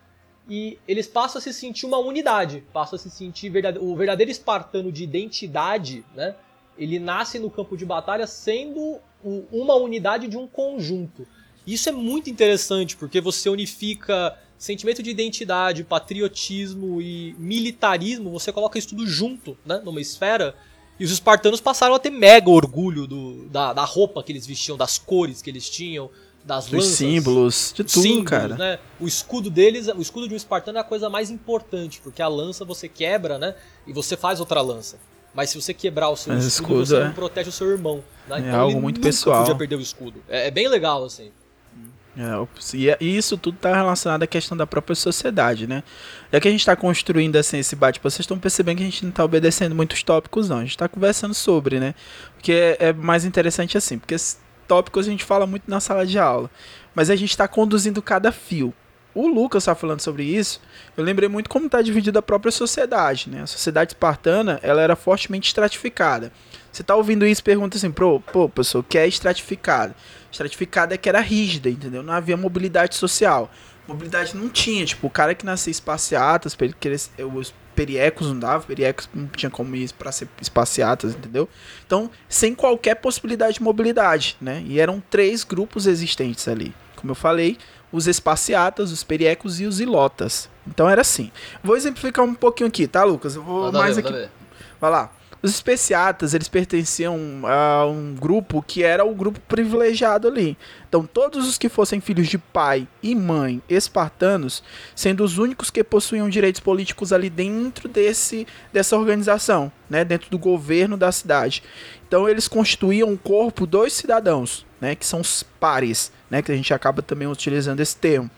[0.49, 4.91] E eles passam a se sentir uma unidade, passam a se sentir o verdadeiro espartano
[4.91, 6.35] de identidade, né?
[6.77, 8.99] Ele nasce no campo de batalha sendo
[9.53, 11.27] uma unidade de um conjunto.
[11.67, 18.79] Isso é muito interessante porque você unifica sentimento de identidade, patriotismo e militarismo, você coloca
[18.79, 20.55] isso tudo junto, né, numa esfera.
[20.99, 24.77] E os espartanos passaram a ter mega orgulho do, da, da roupa que eles vestiam,
[24.77, 26.11] das cores que eles tinham,
[26.45, 28.57] das Dos lanças, símbolos, de tudo, símbolos, cara.
[28.57, 28.79] Né?
[28.99, 32.29] O escudo deles, o escudo de um espartano é a coisa mais importante, porque a
[32.29, 33.55] lança você quebra, né?
[33.87, 34.99] E você faz outra lança.
[35.35, 37.05] Mas se você quebrar o seu escudo, escudo, você é.
[37.05, 38.03] não protege o seu irmão.
[38.27, 38.37] Né?
[38.37, 39.41] É Então algo muito pessoal.
[39.41, 40.23] podia perder o escudo.
[40.29, 41.31] É, é bem legal, assim.
[42.21, 45.85] É, ops, e, isso tudo está relacionado à questão da própria sociedade, né?
[46.33, 49.05] Já que a gente está construindo assim, esse bate, vocês estão percebendo que a gente
[49.05, 50.57] não está obedecendo muitos tópicos, não.
[50.57, 51.95] A gente está conversando sobre, né?
[52.35, 54.17] Porque é, é mais interessante assim, porque
[54.67, 56.51] tópicos a gente fala muito na sala de aula,
[56.93, 58.75] mas a gente está conduzindo cada fio.
[59.15, 60.61] O Lucas está falando sobre isso.
[60.97, 63.43] Eu lembrei muito como está dividida a própria sociedade, né?
[63.43, 66.33] A sociedade espartana, ela era fortemente estratificada.
[66.73, 69.95] Você está ouvindo isso pergunta assim, pô, pô, pessoal, o que é estratificada?
[70.31, 72.03] Estratificada é que era rígida, entendeu?
[72.03, 73.51] Não havia mobilidade social.
[73.87, 76.57] Mobilidade não tinha, tipo, o cara que nascia espaciatas,
[77.35, 81.49] os periecos não dava, periecos não tinha como ir para ser espaciatas, entendeu?
[81.87, 84.63] Então, sem qualquer possibilidade de mobilidade, né?
[84.67, 86.75] E eram três grupos existentes ali.
[86.97, 87.57] Como eu falei,
[87.91, 90.51] os espaciatas, os periecos e os ilotas.
[90.67, 91.31] Então era assim.
[91.63, 93.37] Vou exemplificar um pouquinho aqui, tá, Lucas?
[93.37, 94.29] Eu vou Manda mais ver, aqui.
[94.81, 95.11] Vai lá.
[95.41, 100.59] Os especiatas, eles pertenciam a um grupo que era o grupo privilegiado ali.
[100.89, 104.65] Então, todos os que fossem filhos de pai e mãe espartanos,
[104.97, 110.39] sendo os únicos que possuíam direitos políticos ali dentro desse, dessa organização, né, dentro do
[110.39, 111.63] governo da cidade.
[112.09, 116.57] Então, eles constituíam um corpo dos cidadãos, né, que são os pares, né, que a
[116.57, 118.29] gente acaba também utilizando esse termo.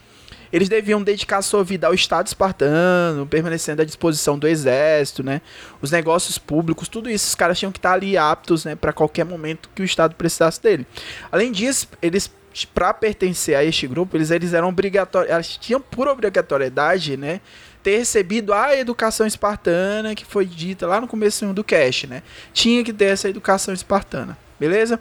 [0.53, 5.41] Eles deviam dedicar sua vida ao Estado espartano, permanecendo à disposição do exército, né?
[5.81, 9.25] Os negócios públicos, tudo isso, os caras tinham que estar ali aptos, né, para qualquer
[9.25, 10.87] momento que o Estado precisasse dele.
[11.31, 12.31] Além disso, eles
[12.75, 17.41] para pertencer a este grupo, eles, eles eram obrigatórios, tinham por obrigatoriedade, né,
[17.83, 22.23] ter recebido a educação espartana que foi dita lá no começo do cast, né?
[22.53, 25.01] Tinha que ter essa educação espartana, beleza?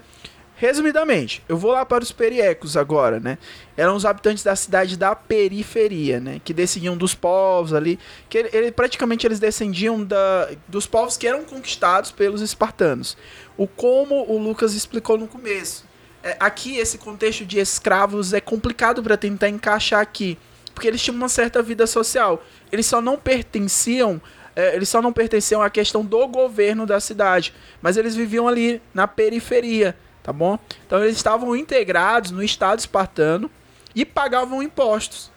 [0.60, 3.38] Resumidamente, eu vou lá para os periecos agora, né?
[3.78, 6.42] Eram os habitantes da cidade da periferia, né?
[6.44, 11.46] Que descendiam dos povos ali, que ele, praticamente eles descendiam da, dos povos que eram
[11.46, 13.16] conquistados pelos espartanos.
[13.56, 15.86] O como o Lucas explicou no começo.
[16.22, 20.38] É, aqui esse contexto de escravos é complicado para tentar encaixar aqui,
[20.76, 22.44] porque eles tinham uma certa vida social.
[22.70, 24.22] Eles só não pertenciam
[24.54, 28.82] é, eles só não pertenciam à questão do governo da cidade, mas eles viviam ali
[28.94, 30.58] na periferia, tá bom?
[30.86, 33.50] Então eles estavam integrados no Estado espartano
[33.96, 35.32] e pagavam impostos,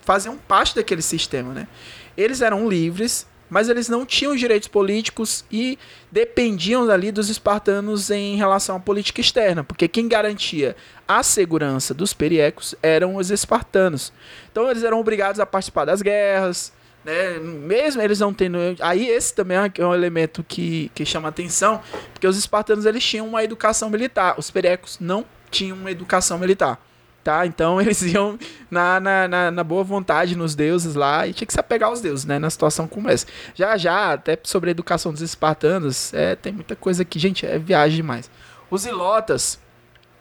[0.00, 1.68] faziam parte daquele sistema, né?
[2.16, 5.78] Eles eram livres, mas eles não tinham direitos políticos e
[6.10, 12.14] dependiam ali dos espartanos em relação à política externa, porque quem garantia a segurança dos
[12.14, 14.12] periecos eram os espartanos.
[14.50, 16.72] Então eles eram obrigados a participar das guerras,
[17.04, 17.38] né?
[17.38, 18.58] mesmo eles não tendo.
[18.80, 21.80] Aí esse também é um elemento que, que chama atenção,
[22.12, 26.80] porque os espartanos eles tinham uma educação militar, os periecos não tinham uma educação militar
[27.22, 27.46] tá?
[27.46, 28.38] Então eles iam
[28.70, 32.00] na, na, na, na, boa vontade nos deuses lá e tinha que se apegar aos
[32.00, 32.38] deuses, né?
[32.38, 33.26] Na situação como essa.
[33.54, 37.58] Já, já, até sobre a educação dos espartanos, é, tem muita coisa aqui, gente, é
[37.58, 38.30] viagem demais.
[38.70, 39.58] Os ilotas,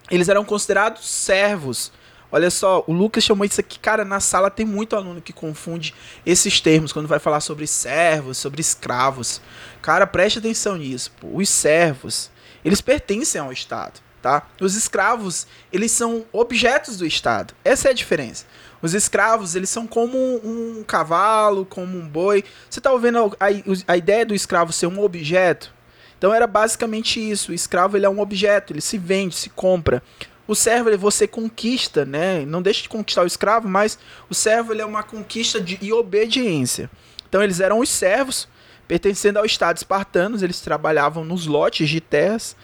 [0.09, 1.91] eles eram considerados servos.
[2.31, 5.95] Olha só, o Lucas chamou isso aqui, cara, na sala tem muito aluno que confunde
[6.25, 9.41] esses termos quando vai falar sobre servos, sobre escravos.
[9.81, 11.27] Cara, preste atenção nisso, pô.
[11.33, 12.29] Os servos,
[12.63, 14.47] eles pertencem ao Estado tá?
[14.59, 17.53] Os escravos, eles são objetos do Estado.
[17.63, 18.45] Essa é a diferença.
[18.81, 22.43] Os escravos, eles são como um cavalo, como um boi.
[22.69, 23.49] Você tá ouvindo a, a,
[23.87, 25.73] a ideia do escravo ser um objeto?
[26.17, 27.51] Então era basicamente isso.
[27.51, 30.01] O escravo ele é um objeto, ele se vende, se compra.
[30.49, 32.43] O servo você conquista, né?
[32.43, 35.93] Não deixa de conquistar o escravo, mas o servo ele é uma conquista de e
[35.93, 36.89] obediência.
[37.27, 38.47] Então eles eram os servos
[38.87, 42.55] pertencendo ao Estado espartanos, eles trabalhavam nos lotes de terras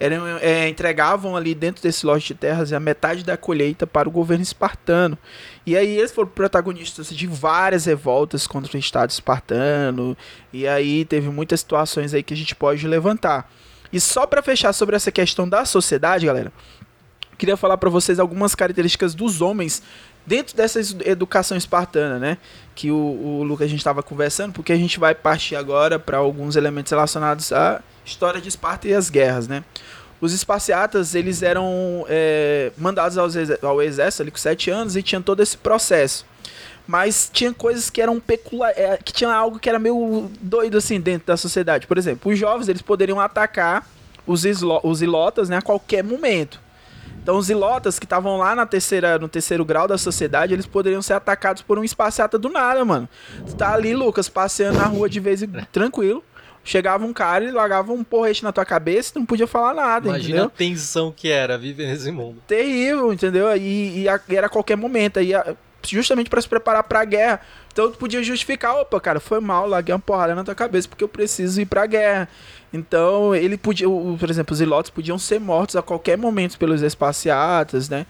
[0.00, 4.12] eram, é, entregavam ali dentro desse lote de terras a metade da colheita para o
[4.12, 5.16] governo espartano.
[5.64, 10.16] E aí eles foram protagonistas de várias revoltas contra o Estado espartano.
[10.52, 13.50] E aí teve muitas situações aí que a gente pode levantar.
[13.92, 16.52] E só para fechar sobre essa questão da sociedade, galera,
[17.36, 19.82] queria falar para vocês algumas características dos homens
[20.26, 22.38] dentro dessa educação espartana, né?
[22.74, 26.18] Que o, o Lucas a gente estava conversando, porque a gente vai partir agora para
[26.18, 29.64] alguns elementos relacionados à história de Esparta e as guerras, né?
[30.20, 35.42] Os esparciatas, eles eram é, mandados ao, exército ali com sete anos e tinham todo
[35.42, 36.24] esse processo.
[36.86, 41.00] Mas tinha coisas que eram peculiar, é, que tinha algo que era meio doido assim
[41.00, 41.86] dentro da sociedade.
[41.86, 43.86] Por exemplo, os jovens eles poderiam atacar
[44.26, 44.44] os,
[44.82, 46.63] os ilotas né, a qualquer momento.
[47.24, 51.00] Então os ilotas que estavam lá na terceira, no terceiro grau da sociedade, eles poderiam
[51.00, 53.08] ser atacados por um espaciata do nada, mano.
[53.46, 56.22] Você tá ali, Lucas, passeando na rua de vez em tranquilo.
[56.62, 60.08] Chegava um cara e largava um porrete na tua cabeça e não podia falar nada,
[60.08, 60.44] Imagina entendeu?
[60.44, 62.42] a tensão que era viver nesse mundo.
[62.46, 63.54] Terrível, entendeu?
[63.56, 65.18] E, e, a, e era a qualquer momento.
[65.18, 65.32] Aí,
[65.82, 67.40] justamente para se preparar para a guerra.
[67.72, 71.04] Então tu podia justificar, opa, cara, foi mal, larguei uma porrada na tua cabeça porque
[71.04, 72.28] eu preciso ir para a guerra.
[72.74, 77.88] Então, ele podia, por exemplo, os ilotes podiam ser mortos a qualquer momento pelos espaciatas,
[77.88, 78.04] né?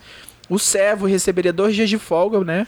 [0.49, 2.67] O servo receberia dois dias de folga, né?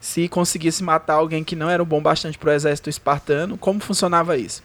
[0.00, 3.56] Se conseguisse matar alguém que não era bom bastante para o exército espartano.
[3.56, 4.60] Como funcionava isso?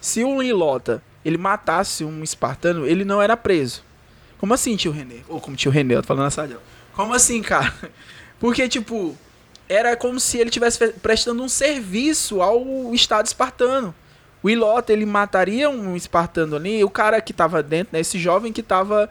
[0.00, 3.82] Se um ilota ele matasse um espartano, ele não era preso.
[4.38, 5.22] Como assim, tio René?
[5.28, 6.62] Ou como tio René, eu tô falando sala.
[6.94, 7.74] Como assim, cara?
[8.38, 9.18] Porque, tipo,
[9.68, 13.92] era como se ele estivesse prestando um serviço ao Estado espartano
[14.42, 18.52] o Ilota ele mataria um espartano ali, o cara que estava dentro, né, esse jovem
[18.52, 19.08] que estava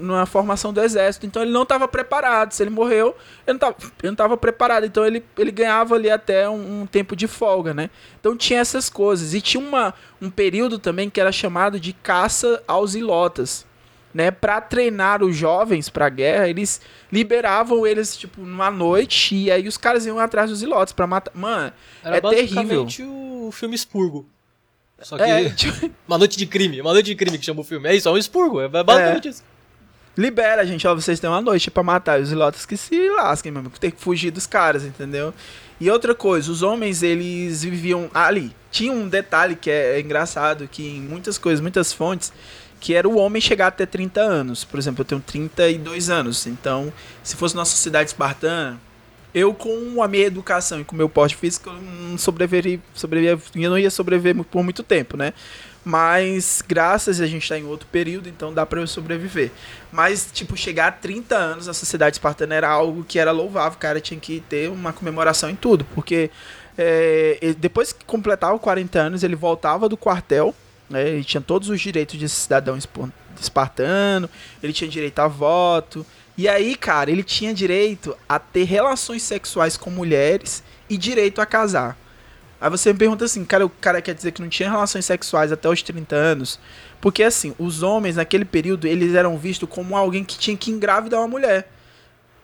[0.00, 1.26] na formação do exército.
[1.26, 2.52] Então ele não estava preparado.
[2.52, 3.14] Se ele morreu,
[3.46, 3.58] ele
[4.02, 4.86] não estava preparado.
[4.86, 7.90] Então ele, ele ganhava ali até um, um, tempo de folga, né?
[8.18, 9.34] Então tinha essas coisas.
[9.34, 13.66] E tinha uma, um período também que era chamado de caça aos ilotas.
[14.14, 16.80] Né, para treinar os jovens para guerra, eles
[17.12, 21.32] liberavam eles tipo numa noite e aí os caras iam atrás dos ilotes para matar.
[21.34, 21.70] Mano,
[22.02, 22.86] era é terrível.
[23.46, 24.26] o filme Expurgo.
[25.02, 25.22] Só que.
[25.22, 25.90] É, tipo...
[26.06, 27.88] Uma noite de crime, uma noite de crime que chama o filme.
[27.88, 29.30] É isso, é um expurgo, é basicamente é.
[29.30, 29.42] isso.
[30.16, 33.68] Libera, gente, ó, vocês têm uma noite para matar os ilotas que se lasquem mesmo,
[33.68, 35.34] que tem que fugir dos caras, entendeu?
[35.78, 38.50] E outra coisa, os homens, eles viviam ali.
[38.70, 42.32] Tinha um detalhe que é, é engraçado, que em muitas coisas, muitas fontes,
[42.80, 44.64] que era o homem chegar até 30 anos.
[44.64, 46.90] Por exemplo, eu tenho 32 anos, então,
[47.22, 48.80] se fosse nossa sociedade espartana,
[49.36, 52.16] eu, com a minha educação e com o meu porte físico, não
[53.54, 55.34] eu não ia sobreviver por muito tempo, né?
[55.84, 59.50] Mas, graças a gente estar tá em outro período, então dá para eu sobreviver.
[59.92, 64.00] Mas, tipo, chegar a 30 anos na sociedade espartana era algo que era louvável, cara.
[64.00, 65.84] Tinha que ter uma comemoração em tudo.
[65.94, 66.30] Porque
[66.78, 70.54] é, depois que completava 40 anos, ele voltava do quartel,
[70.88, 71.10] né?
[71.10, 72.78] Ele tinha todos os direitos de cidadão
[73.38, 74.30] espartano,
[74.62, 79.76] ele tinha direito a voto, e aí, cara, ele tinha direito a ter relações sexuais
[79.76, 81.96] com mulheres e direito a casar.
[82.60, 85.52] Aí você me pergunta assim, cara, o cara quer dizer que não tinha relações sexuais
[85.52, 86.58] até os 30 anos?
[87.00, 91.20] Porque assim, os homens naquele período, eles eram vistos como alguém que tinha que engravidar
[91.20, 91.70] uma mulher.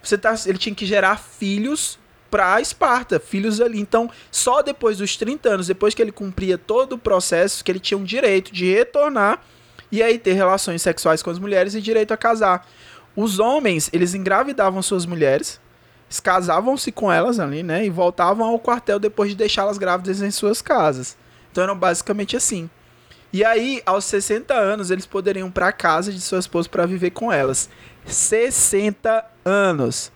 [0.03, 1.99] Você tá, ele tinha que gerar filhos
[2.31, 3.79] para Esparta, filhos ali.
[3.79, 7.79] Então, só depois dos 30 anos, depois que ele cumpria todo o processo, que ele
[7.79, 9.43] tinha um direito de retornar
[9.91, 12.67] e aí ter relações sexuais com as mulheres e direito a casar.
[13.15, 15.61] Os homens, eles engravidavam suas mulheres,
[16.23, 17.85] casavam-se com elas ali, né?
[17.85, 21.17] E voltavam ao quartel depois de deixá-las grávidas em suas casas.
[21.51, 22.69] Então eram basicamente assim.
[23.33, 27.11] E aí, aos 60 anos, eles poderiam ir para casa de sua esposa para viver
[27.11, 27.69] com elas.
[28.05, 30.13] 60 anos.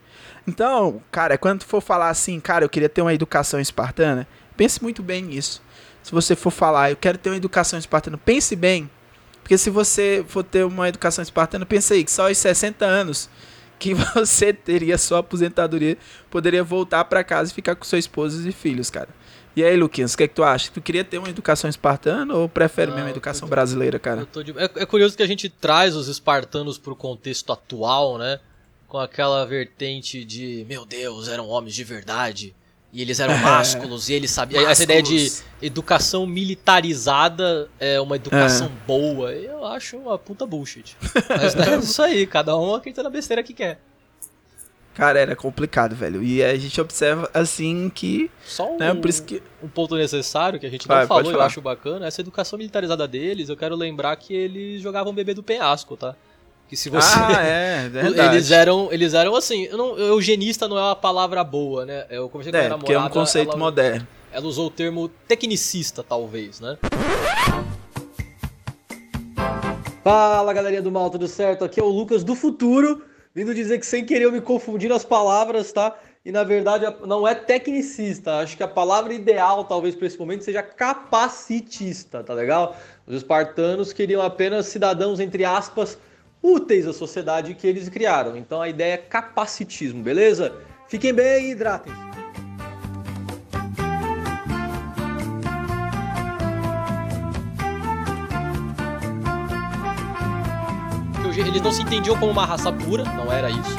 [0.46, 5.02] Então, cara, quando for falar assim, cara, eu queria ter uma educação espartana, pense muito
[5.02, 5.62] bem nisso.
[6.02, 8.88] Se você for falar, eu quero ter uma educação espartana, pense bem.
[9.46, 13.30] Porque se você for ter uma educação espartana, pense aí que só aos 60 anos
[13.78, 15.96] que você teria sua aposentadoria,
[16.28, 19.08] poderia voltar para casa e ficar com sua esposa e filhos, cara.
[19.54, 20.68] E aí, Luquinhas, o que, é que tu acha?
[20.74, 24.26] Tu queria ter uma educação espartana ou prefere Não, mesmo a tô educação brasileira, cara?
[24.44, 28.40] De- É, é curioso que a gente traz os espartanos pro contexto atual, né?
[28.88, 32.52] Com aquela vertente de, meu Deus, eram homens de verdade.
[32.96, 33.38] E eles eram É.
[33.42, 34.66] másculos, e eles sabiam.
[34.66, 35.44] Essa ideia de Másculos.
[35.60, 39.32] educação militarizada é uma educação boa.
[39.32, 40.96] Eu acho uma puta bullshit.
[41.28, 43.78] Mas é isso aí, cada um acredita na besteira que quer.
[44.94, 46.22] Cara, era complicado, velho.
[46.22, 48.30] E a gente observa, assim, que...
[48.42, 49.42] Só um, Né, por isso que...
[49.62, 52.58] um ponto necessário que a gente Vai, não falou, pode eu acho bacana, essa educação
[52.58, 56.16] militarizada deles, eu quero lembrar que eles jogavam bebê do penhasco, tá?
[56.68, 57.08] Que se você.
[57.18, 58.34] Ah, é, verdade.
[58.36, 62.06] Eles eram, eles eram assim, eu não, eugenista não é uma palavra boa, né?
[62.10, 64.06] Eu conversei com a É, minha porque é um namorada, conceito ela, moderno.
[64.32, 66.76] ela usou o termo tecnicista, talvez, né?
[70.02, 71.64] Fala galerinha do mal, tudo certo?
[71.64, 73.02] Aqui é o Lucas do futuro,
[73.34, 75.96] vindo dizer que sem querer eu me confundi nas palavras, tá?
[76.24, 80.42] E na verdade não é tecnicista, acho que a palavra ideal talvez para esse momento
[80.42, 82.76] seja capacitista, tá legal?
[83.06, 85.96] Os espartanos queriam apenas cidadãos, entre aspas,
[86.46, 88.36] úteis à sociedade que eles criaram.
[88.36, 90.54] Então a ideia é capacitismo, beleza?
[90.88, 92.06] Fiquem bem e hidratem-se.
[101.38, 103.76] Eles não se entendiam como uma raça pura, não era isso.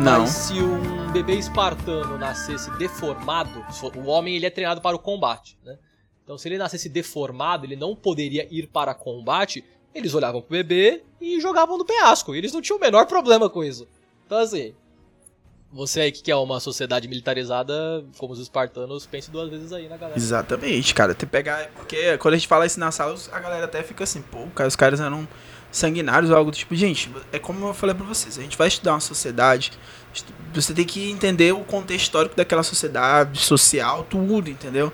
[0.00, 0.20] Não.
[0.20, 3.62] Mas se um bebê espartano nascesse deformado,
[3.94, 5.76] o homem ele é treinado para o combate, né?
[6.24, 9.62] Então se ele nascesse deformado, ele não poderia ir para combate,
[9.94, 12.34] eles olhavam pro bebê e jogavam no penhasco.
[12.34, 13.86] E eles não tinham o menor problema com isso.
[14.26, 14.74] Então assim,
[15.72, 19.96] você aí que quer uma sociedade militarizada como os espartanos, pense duas vezes aí na
[19.96, 20.18] galera.
[20.18, 21.14] Exatamente, cara.
[21.14, 21.70] Tem pegar.
[21.76, 24.68] Porque quando a gente fala isso na sala, a galera até fica assim, pô, cara,
[24.68, 25.28] os caras eram
[25.70, 26.74] sanguinários ou algo do tipo.
[26.74, 29.72] Gente, é como eu falei pra vocês, a gente vai estudar uma sociedade,
[30.52, 34.92] você tem que entender o contexto histórico daquela sociedade, social, tudo, entendeu?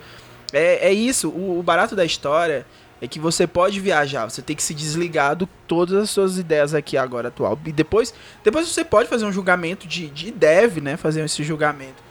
[0.52, 2.66] É, é isso, o, o barato da história
[3.00, 6.72] é que você pode viajar, você tem que se desligar de todas as suas ideias
[6.74, 7.59] aqui agora atual.
[7.66, 12.02] E depois, depois você pode fazer um julgamento de, de deve, né, fazer esse julgamento.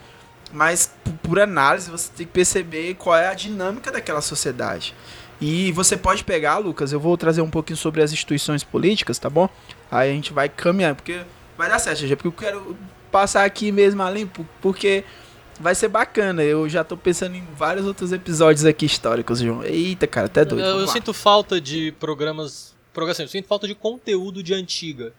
[0.54, 0.94] Mas
[1.24, 4.94] por análise você tem que perceber qual é a dinâmica daquela sociedade.
[5.42, 9.30] E você pode pegar, Lucas, eu vou trazer um pouquinho sobre as instituições políticas, tá
[9.30, 9.50] bom?
[9.92, 11.22] Aí a gente vai caminhando, porque
[11.58, 12.78] vai dar certo, já porque eu quero
[13.12, 15.04] passar aqui mesmo a limpo, porque
[15.60, 16.44] vai ser bacana.
[16.44, 19.64] Eu já tô pensando em vários outros episódios aqui históricos, João.
[19.64, 20.64] Eita, cara, até doido.
[20.66, 22.76] Eu, eu sinto falta de programas.
[22.94, 25.12] progra- assim, eu sinto falta de conteúdo de antiga.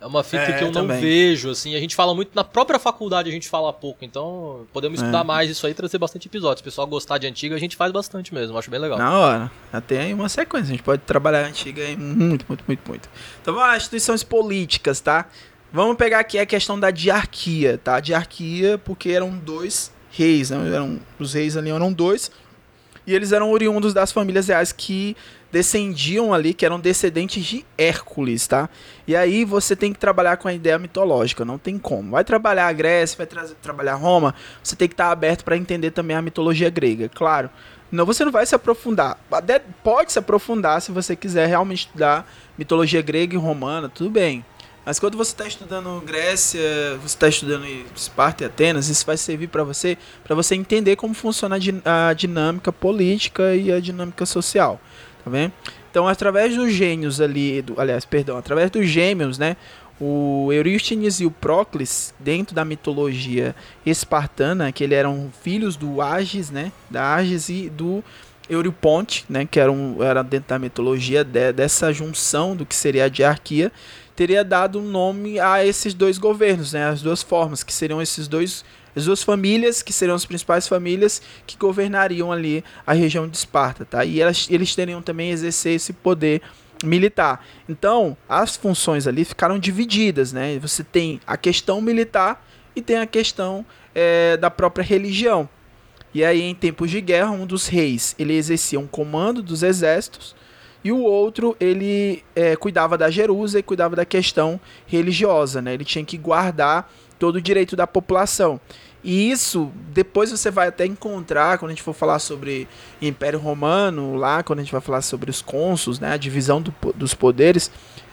[0.00, 1.00] É uma fita É, que eu não também.
[1.00, 1.74] vejo, assim.
[1.74, 2.30] A gente fala muito.
[2.34, 5.24] Na própria faculdade a gente fala pouco, então podemos estudar É.
[5.24, 6.58] mais isso aí e trazer bastante episódios.
[6.58, 8.58] Se o pessoal gostar de antiga, a gente faz bastante mesmo.
[8.58, 8.98] Acho bem legal.
[8.98, 9.50] Na hora.
[9.72, 10.66] Até aí uma sequência.
[10.68, 13.08] A gente pode trabalhar antiga aí muito, muito, muito, muito.
[13.40, 15.26] Então vamos lá, instituições políticas, tá?
[15.74, 17.98] Vamos pegar aqui a questão da diarquia, tá?
[17.98, 20.72] Diarquia, porque eram dois reis, né?
[20.72, 22.30] Eram, os reis ali eram dois.
[23.04, 25.16] E eles eram oriundos das famílias reais que
[25.50, 28.70] descendiam ali, que eram descendentes de Hércules, tá?
[29.04, 32.12] E aí você tem que trabalhar com a ideia mitológica, não tem como.
[32.12, 34.32] Vai trabalhar a Grécia, vai tra- trabalhar Roma,
[34.62, 37.50] você tem que estar aberto para entender também a mitologia grega, claro.
[37.90, 39.18] Não, você não vai se aprofundar.
[39.28, 44.44] Até Pode se aprofundar se você quiser realmente estudar mitologia grega e romana, tudo bem.
[44.86, 46.60] Mas quando você está estudando Grécia,
[47.00, 47.64] você está estudando
[47.96, 51.80] Esparta e Atenas, isso vai servir para você, para você entender como funciona a, din-
[51.84, 54.78] a dinâmica política e a dinâmica social,
[55.24, 55.52] tá vendo?
[55.90, 59.56] Então, através dos gênios ali, do- aliás, perdão, através dos gêmeos, né,
[59.98, 63.54] o Eurístenes e o Procles, dentro da mitologia
[63.86, 68.04] espartana, que eles eram filhos do Agis, né, da Agis e do
[68.50, 73.04] Euriponte, né, que era, um, era dentro da mitologia de- dessa junção do que seria
[73.04, 73.72] a diarquia,
[74.14, 78.28] teria dado um nome a esses dois governos, né, as duas formas, que seriam esses
[78.28, 83.36] dois, as duas famílias, que seriam as principais famílias que governariam ali a região de
[83.36, 84.04] Esparta, tá?
[84.04, 86.40] E elas, eles teriam também exercer esse poder
[86.84, 87.44] militar.
[87.68, 90.58] Então, as funções ali ficaram divididas, né?
[90.60, 93.64] Você tem a questão militar e tem a questão
[93.94, 95.48] eh, da própria religião.
[96.12, 100.36] E aí, em tempos de guerra, um dos reis ele exercia um comando dos exércitos
[100.84, 105.72] e o outro ele eh, cuidava da Jerusa e cuidava da questão religiosa, né?
[105.72, 108.60] Ele tinha que guardar todo o direito da população.
[109.02, 112.68] E isso, depois você vai até encontrar, quando a gente for falar sobre
[113.00, 116.74] Império Romano, lá, quando a gente vai falar sobre os cônsuls, né, a divisão do,
[116.94, 117.70] dos poderes,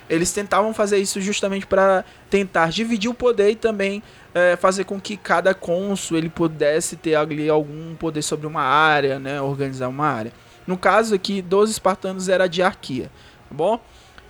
[0.09, 4.03] eles tentavam fazer isso justamente para tentar dividir o poder e também
[4.33, 9.17] é, fazer com que cada cônsul ele pudesse ter ali algum poder sobre uma área,
[9.17, 10.33] né, organizar uma área.
[10.65, 13.11] No caso aqui dos espartanos era a diarquia,
[13.49, 13.79] tá bom?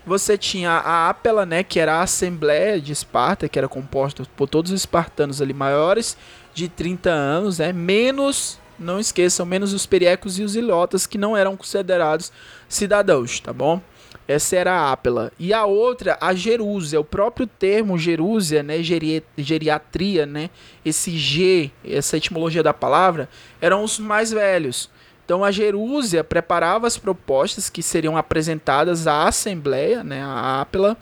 [0.06, 4.48] Você tinha a Apela, né, que era a Assembleia de Esparta, que era composta por
[4.48, 6.18] todos os espartanos ali maiores
[6.56, 11.38] de 30 anos, né, menos, não esqueçam, menos os periecos e os ilotas que não
[11.38, 12.32] eram considerados
[12.68, 13.80] cidadãos, tá bom?
[14.28, 15.32] Essa era a Apela.
[15.38, 17.00] E a outra, a Jerúsia.
[17.00, 20.50] O próprio termo Jerúsia, né, geri geriatria, né,
[20.84, 23.30] esse G, essa etimologia da palavra,
[23.60, 24.90] eram os mais velhos.
[25.26, 30.98] Então a Jerúsia preparava as propostas que seriam apresentadas à Assembleia, né, à Apela,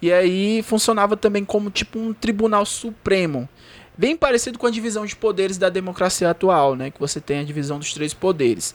[0.00, 3.48] e aí funcionava também como tipo um tribunal supremo.
[3.96, 7.44] Bem parecido com a divisão de poderes da democracia atual, né, que você tem a
[7.44, 8.74] divisão dos três poderes.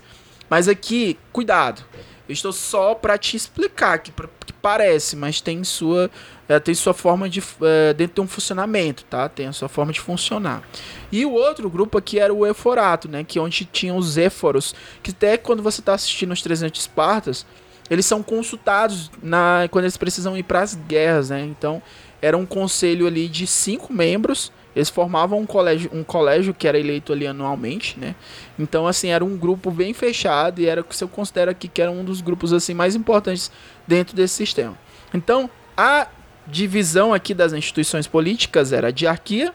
[0.50, 1.84] Mas aqui, cuidado.
[2.28, 4.12] Eu estou só para te explicar que,
[4.46, 6.12] que, parece, mas tem sua
[6.50, 9.30] é, tem sua forma de é, dentro de um funcionamento, tá?
[9.30, 10.64] Tem a sua forma de funcionar.
[11.12, 13.24] E o outro grupo aqui era o Eforato, né?
[13.24, 14.74] Que é onde tinham os Éforos,
[15.04, 17.46] que até quando você está assistindo os 300 Espartas,
[17.90, 21.42] eles são consultados na quando eles precisam ir para as guerras, né?
[21.42, 21.82] Então
[22.22, 26.80] era um conselho ali de cinco membros eles formavam um colégio, um colégio que era
[26.80, 28.16] eleito ali anualmente, né?
[28.58, 31.82] Então, assim, era um grupo bem fechado e era o que eu considero aqui que
[31.82, 33.52] era um dos grupos assim mais importantes
[33.88, 34.78] dentro desse sistema.
[35.14, 36.08] Então, a
[36.50, 39.54] divisão aqui das instituições políticas era a diarquia,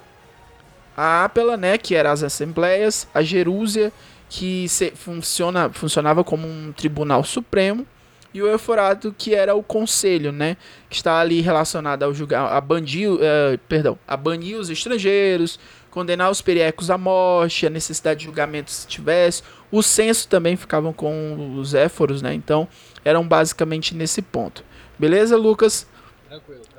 [0.97, 3.93] a Apela, né, que era as assembleias, a Jerúsia,
[4.29, 7.87] que se, funciona, funcionava como um tribunal supremo,
[8.33, 10.57] e o Euforato, que era o conselho, né?
[10.91, 13.21] Que está ali relacionado ao julgar, a bandir, uh,
[13.69, 15.57] perdão, a banir os estrangeiros,
[15.89, 19.45] condenar os periecos à morte, a necessidade de julgamento se tivesse.
[19.71, 22.35] O censo também ficavam com os éforos, né?
[22.35, 22.67] Então,
[23.05, 24.65] eram basicamente nesse ponto.
[24.99, 25.87] Beleza, Lucas?
[26.29, 26.74] Tranquilo.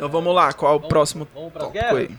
[0.00, 2.16] Então, vamos lá, qual vamos, o próximo vamos tópico aí?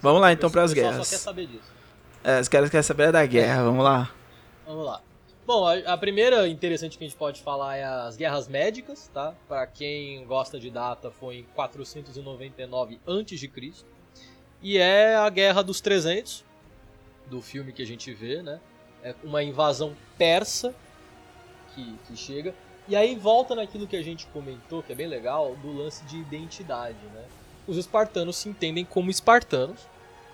[0.00, 1.08] Vamos lá então para as guerras.
[1.08, 1.74] Só quer saber disso.
[2.22, 4.14] É, os caras querem saber da guerra, vamos lá.
[4.64, 5.00] Vamos lá.
[5.44, 9.34] Bom, a, a, primeira interessante que a gente pode falar é as Guerras Médicas, tá?
[9.48, 13.72] Para quem gosta de data, foi em 499 a.C.
[14.62, 16.44] E é a Guerra dos 300,
[17.28, 18.60] do filme que a gente vê, né?
[19.02, 20.72] É uma invasão persa
[21.74, 22.54] que, que chega.
[22.88, 26.18] E aí volta naquilo que a gente comentou, que é bem legal, do lance de
[26.18, 27.24] identidade, né?
[27.66, 29.80] Os espartanos se entendem como espartanos,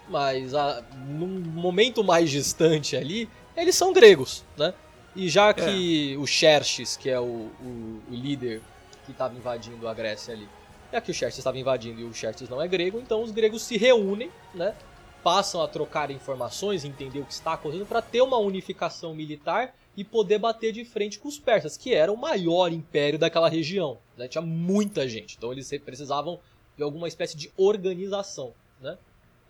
[0.08, 4.74] mas a, num momento mais distante ali, eles são gregos, né?
[5.16, 6.18] E já que é.
[6.18, 8.60] o Xerxes, que é o, o, o líder
[9.04, 10.48] que estava invadindo a Grécia ali,
[10.92, 13.62] já que o Xerxes estava invadindo e o Xerxes não é grego, então os gregos
[13.62, 14.74] se reúnem, né?
[15.22, 20.04] Passam a trocar informações, entender o que está acontecendo para ter uma unificação militar e
[20.04, 23.98] poder bater de frente com os persas, que era o maior império daquela região.
[24.16, 24.26] Né?
[24.28, 26.40] Tinha muita gente, então eles precisavam
[26.76, 28.54] de alguma espécie de organização.
[28.80, 28.96] Né?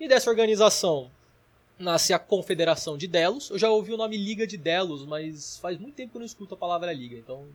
[0.00, 1.10] E dessa organização
[1.78, 3.50] nasce a Confederação de Delos.
[3.50, 6.26] Eu já ouvi o nome Liga de Delos, mas faz muito tempo que eu não
[6.26, 7.46] escuto a palavra Liga, então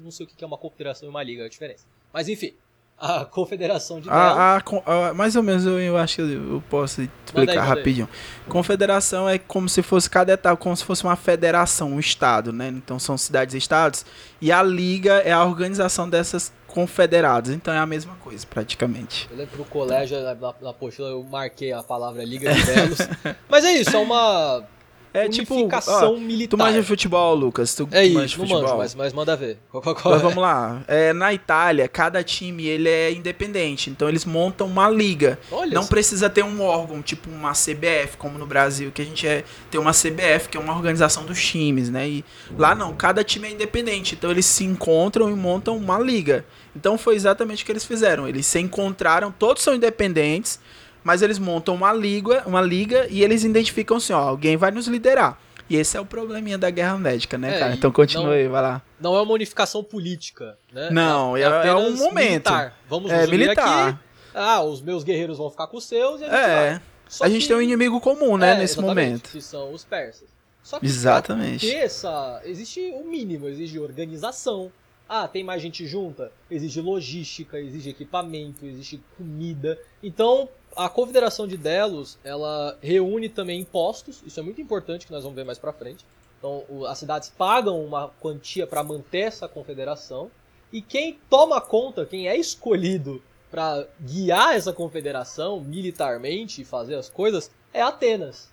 [0.00, 1.86] não sei o que é uma confederação e uma liga, é a diferença.
[2.12, 2.54] Mas enfim,
[3.00, 4.56] a Confederação de a.
[4.56, 8.08] A, a, mais ou menos eu, eu acho que eu posso explicar aí, rapidinho.
[8.48, 12.68] Confederação é como se fosse cada etapa, como se fosse uma federação, um estado, né?
[12.68, 14.04] Então são cidades e estados.
[14.40, 17.50] E a liga é a organização dessas confederados.
[17.50, 19.28] Então é a mesma coisa, praticamente.
[19.30, 22.98] Eu lembro que no colégio, na, na eu marquei a palavra Liga de Belos.
[23.48, 24.64] Mas é isso, é uma
[25.12, 25.54] é tipo,
[25.88, 26.56] ó, militar.
[26.56, 27.74] Tu manja futebol, Lucas?
[27.74, 28.62] Tu, é tu isso, não futebol.
[28.62, 29.58] manjo, mas, mas manda ver.
[29.70, 30.26] Qual, qual, qual mas é?
[30.26, 30.82] vamos lá.
[30.86, 35.38] É, na Itália, cada time ele é independente, então eles montam uma liga.
[35.50, 39.26] Olha não precisa ter um órgão, tipo uma CBF, como no Brasil, que a gente
[39.26, 42.08] é, tem uma CBF, que é uma organização dos times, né?
[42.08, 42.24] E
[42.56, 46.44] lá não, cada time é independente, então eles se encontram e montam uma liga.
[46.74, 48.28] Então foi exatamente o que eles fizeram.
[48.28, 50.60] Eles se encontraram, todos são independentes,
[51.08, 54.86] mas eles montam uma liga, uma liga e eles identificam assim, ó, alguém vai nos
[54.86, 55.40] liderar.
[55.66, 57.72] E esse é o probleminha da guerra médica, né, é, cara?
[57.72, 58.82] Então continue, não, vai lá.
[59.00, 60.90] Não é uma unificação política, né?
[60.90, 62.50] Não, é, é, é um momento.
[62.50, 62.78] Militar.
[62.90, 63.88] Vamos é, militar.
[63.88, 63.98] aqui.
[64.34, 66.80] Ah, os meus guerreiros vão ficar com os seus e a gente É.
[67.22, 69.30] a gente tem um inimigo comum, né, é, nesse momento.
[69.30, 70.28] Que são os persas.
[70.62, 71.74] Só que exatamente.
[71.74, 74.70] essa, existe o mínimo, exige organização.
[75.08, 76.30] Ah, tem mais gente junta?
[76.50, 79.78] Exige logística, exige equipamento, exige comida.
[80.02, 85.24] Então, a Confederação de Delos, ela reúne também impostos, isso é muito importante que nós
[85.24, 86.06] vamos ver mais para frente.
[86.38, 90.30] Então, o, as cidades pagam uma quantia para manter essa confederação,
[90.72, 93.20] e quem toma conta, quem é escolhido
[93.50, 98.48] para guiar essa confederação militarmente e fazer as coisas, é Atenas.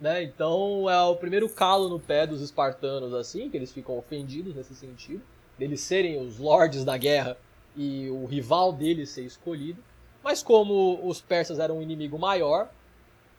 [0.00, 0.22] né?
[0.22, 4.74] Então é o primeiro calo no pé dos espartanos, assim, que eles ficam ofendidos nesse
[4.74, 5.22] sentido,
[5.58, 7.36] deles serem os lords da guerra
[7.76, 9.82] e o rival deles ser escolhido.
[10.26, 12.68] Mas como os persas eram um inimigo maior,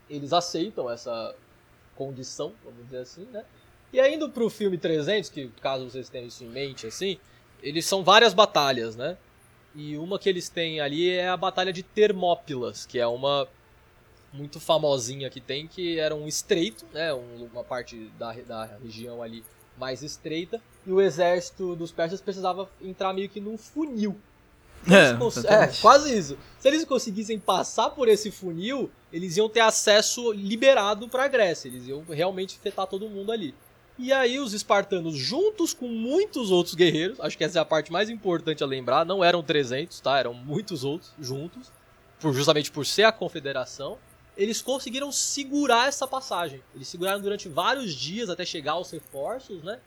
[0.10, 1.36] eles aceitam essa
[1.98, 3.44] condição, vamos dizer assim, né?
[3.92, 7.20] E aí, indo pro filme 300, que caso vocês tenham isso em mente, assim,
[7.62, 9.18] eles são várias batalhas, né?
[9.76, 13.50] E uma que eles têm ali é a Batalha de Termópilas, que é uma
[14.32, 17.12] muito famosinha que tem, que era um estreito, né?
[17.12, 19.44] uma parte da, da região ali
[19.78, 24.18] mais estreita, e o exército dos persas precisava entrar meio que num funil.
[24.90, 26.38] É, é, quase isso.
[26.60, 31.68] Se eles conseguissem passar por esse funil, eles iam ter acesso liberado para a Grécia.
[31.68, 33.54] Eles iam realmente afetar todo mundo ali.
[34.00, 37.92] E aí os espartanos, juntos com muitos outros guerreiros, acho que essa é a parte
[37.92, 40.20] mais importante a lembrar, não eram 300, tá?
[40.20, 41.72] Eram muitos outros juntos,
[42.20, 43.98] por, justamente por ser a confederação,
[44.38, 46.62] eles conseguiram segurar essa passagem.
[46.76, 49.80] Eles seguraram durante vários dias até chegar aos reforços, né?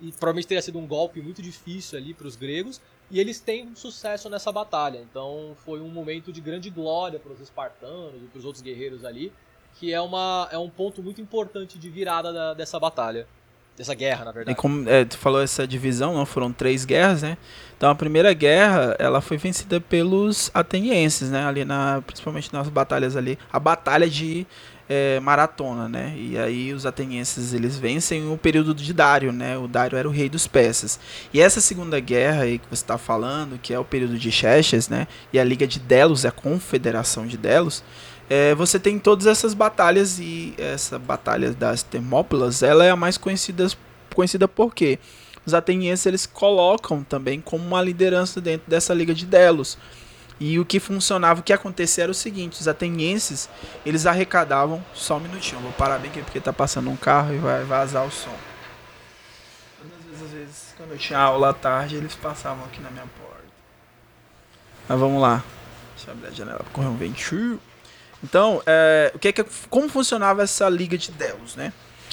[0.00, 2.80] E provavelmente teria sido um golpe muito difícil ali para os gregos,
[3.10, 4.98] e eles têm sucesso nessa batalha.
[4.98, 9.04] Então foi um momento de grande glória para os espartanos e para os outros guerreiros
[9.04, 9.32] ali,
[9.78, 13.26] que é, uma, é um ponto muito importante de virada da, dessa batalha
[13.78, 14.58] dessa guerra, na verdade.
[14.58, 17.38] E como é, tu falou essa divisão, não foram três guerras, né?
[17.76, 21.46] Então a primeira guerra, ela foi vencida pelos atenienses, né?
[21.46, 24.44] Ali na, principalmente nas batalhas ali, a batalha de
[24.88, 26.14] é, Maratona, né?
[26.16, 29.58] E aí os atenienses eles vencem o período de Dário, né?
[29.58, 30.98] O Dário era o rei dos persas.
[31.32, 34.88] E essa segunda guerra aí que você está falando, que é o período de Xerxes,
[34.88, 35.06] né?
[35.32, 37.84] E a Liga de Delos, a Confederação de Delos,
[38.30, 43.16] é, você tem todas essas batalhas e essa batalha das Termópilas, ela é a mais
[43.16, 43.68] conhecida,
[44.14, 44.98] conhecida porque
[45.46, 49.78] os atenienses eles colocam também como uma liderança dentro dessa liga de Delos.
[50.40, 53.48] E o que funcionava, o que acontecia era o seguinte, os atenienses,
[53.84, 57.38] eles arrecadavam, só um minutinho, vou parar bem aqui porque tá passando um carro e
[57.38, 58.36] vai vazar o som.
[59.82, 63.06] Às vezes, às vezes quando eu tinha aula à tarde, eles passavam aqui na minha
[63.18, 63.44] porta.
[64.88, 65.42] Mas vamos lá.
[65.96, 67.60] Deixa eu abrir a janela para correr um ventinho.
[68.22, 71.72] Então, é, o que, é que como funcionava essa liga de Delos, né?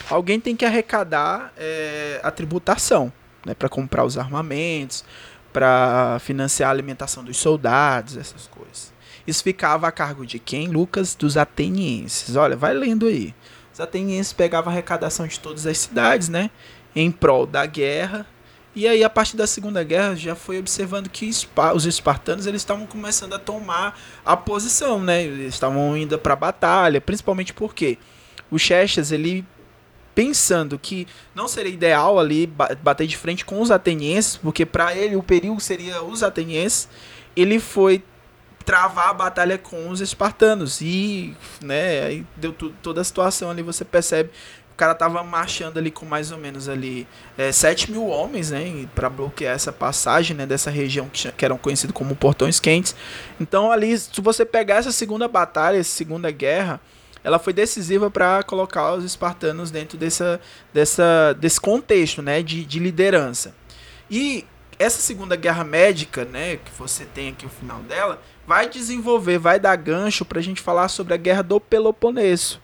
[0.10, 3.12] Alguém tem que arrecadar é, a tributação,
[3.46, 5.04] né, para comprar os armamentos,
[5.56, 8.94] para financiar a alimentação dos soldados, essas coisas.
[9.26, 10.68] Isso ficava a cargo de quem?
[10.68, 12.36] Lucas dos atenienses.
[12.36, 13.34] Olha, vai lendo aí.
[13.74, 16.50] Os atenienses pegavam a arrecadação de todas as cidades, né,
[16.94, 18.28] em prol da guerra
[18.76, 21.30] e aí, a partir da Segunda Guerra, já foi observando que
[21.74, 25.24] os espartanos eles estavam começando a tomar a posição, né?
[25.24, 27.98] Eles estavam indo para a batalha, principalmente porque
[28.52, 29.46] o Xerxes, ele
[30.16, 31.06] pensando que
[31.36, 32.48] não seria ideal ali
[32.82, 36.88] bater de frente com os atenienses, porque para ele o perigo seria os atenienses,
[37.36, 38.02] ele foi
[38.66, 43.86] travar a batalha com os espartanos e, né, aí deu toda a situação ali, você
[43.86, 44.32] percebe
[44.74, 47.08] o cara tava marchando ali com mais ou menos ali
[47.38, 51.58] é, 7 mil homens, né, para bloquear essa passagem, né, dessa região que, que eram
[51.58, 52.94] conhecidos como Portões Quentes.
[53.40, 56.82] Então ali, se você pegar essa segunda batalha, essa segunda guerra,
[57.26, 60.40] ela foi decisiva para colocar os espartanos dentro dessa,
[60.72, 63.56] dessa, desse contexto, né, de, de liderança.
[64.12, 64.46] E
[64.78, 69.60] essa segunda guerra médica, né, que você tem aqui o final dela, vai desenvolver, vai
[69.60, 72.62] dar gancho para a gente falar sobre a guerra do Peloponeso.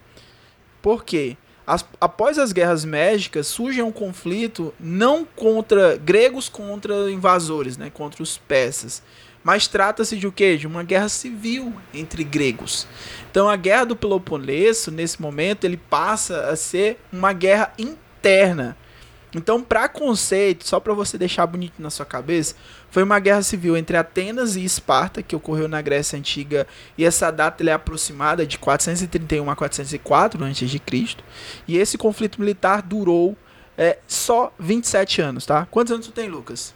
[0.79, 1.35] Por quê?
[1.65, 8.21] As, após as guerras médicas, surge um conflito não contra gregos contra invasores, né, contra
[8.21, 9.01] os persas,
[9.43, 10.57] mas trata-se de o quê?
[10.57, 12.87] De uma guerra civil entre gregos.
[13.29, 18.77] Então a guerra do Peloponeso, nesse momento, ele passa a ser uma guerra interna
[19.33, 22.55] então, para conceito, só para você deixar bonito na sua cabeça,
[22.89, 26.67] foi uma guerra civil entre Atenas e Esparta, que ocorreu na Grécia Antiga,
[26.97, 30.81] e essa data é aproximada de 431 a 404 a.C.
[31.67, 33.37] E esse conflito militar durou
[33.77, 35.65] é, só 27 anos, tá?
[35.71, 36.73] Quantos anos tu tem, Lucas?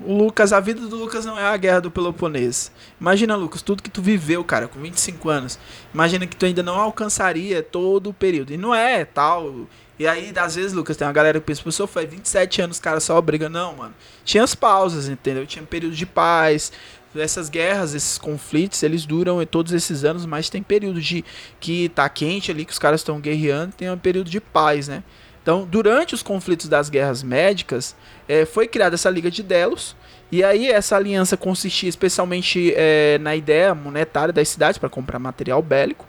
[0.00, 2.72] Lucas, a vida do Lucas não é a guerra do Peloponeso.
[3.00, 5.58] Imagina, Lucas, tudo que tu viveu, cara, com 25 anos.
[5.92, 8.52] Imagina que tu ainda não alcançaria todo o período.
[8.52, 9.66] E não é tal
[9.98, 12.98] e aí, às vezes, Lucas, tem uma galera que pensa, professor, foi 27 anos, cara,
[12.98, 13.48] só briga.
[13.48, 13.94] Não, mano.
[14.24, 15.46] Tinha as pausas, entendeu?
[15.46, 16.72] Tinha período de paz.
[17.14, 21.24] Essas guerras, esses conflitos, eles duram todos esses anos, mas tem período de
[21.60, 25.04] que tá quente ali, que os caras estão guerreando, tem um período de paz, né?
[25.44, 27.94] Então, durante os conflitos das guerras médicas,
[28.26, 29.94] é, foi criada essa Liga de Delos,
[30.32, 35.60] e aí essa aliança consistia especialmente é, na ideia monetária das cidades para comprar material
[35.60, 36.06] bélico,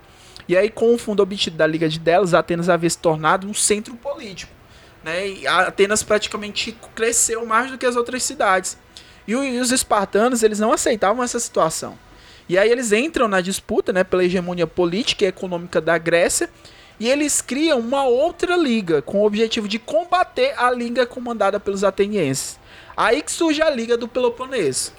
[0.48, 3.54] e aí, com o fundo obtido da Liga de Delos, Atenas havia se tornado um
[3.54, 4.52] centro político.
[5.02, 5.28] Né?
[5.28, 8.78] E Atenas praticamente cresceu mais do que as outras cidades.
[9.26, 11.98] E os espartanos eles não aceitavam essa situação.
[12.48, 16.48] E aí eles entram na disputa, né, pela hegemonia política e econômica da Grécia,
[16.98, 21.84] e eles criam uma outra liga com o objetivo de combater a liga comandada pelos
[21.84, 22.58] atenienses.
[22.96, 24.92] Aí que surge a liga do Peloponeso.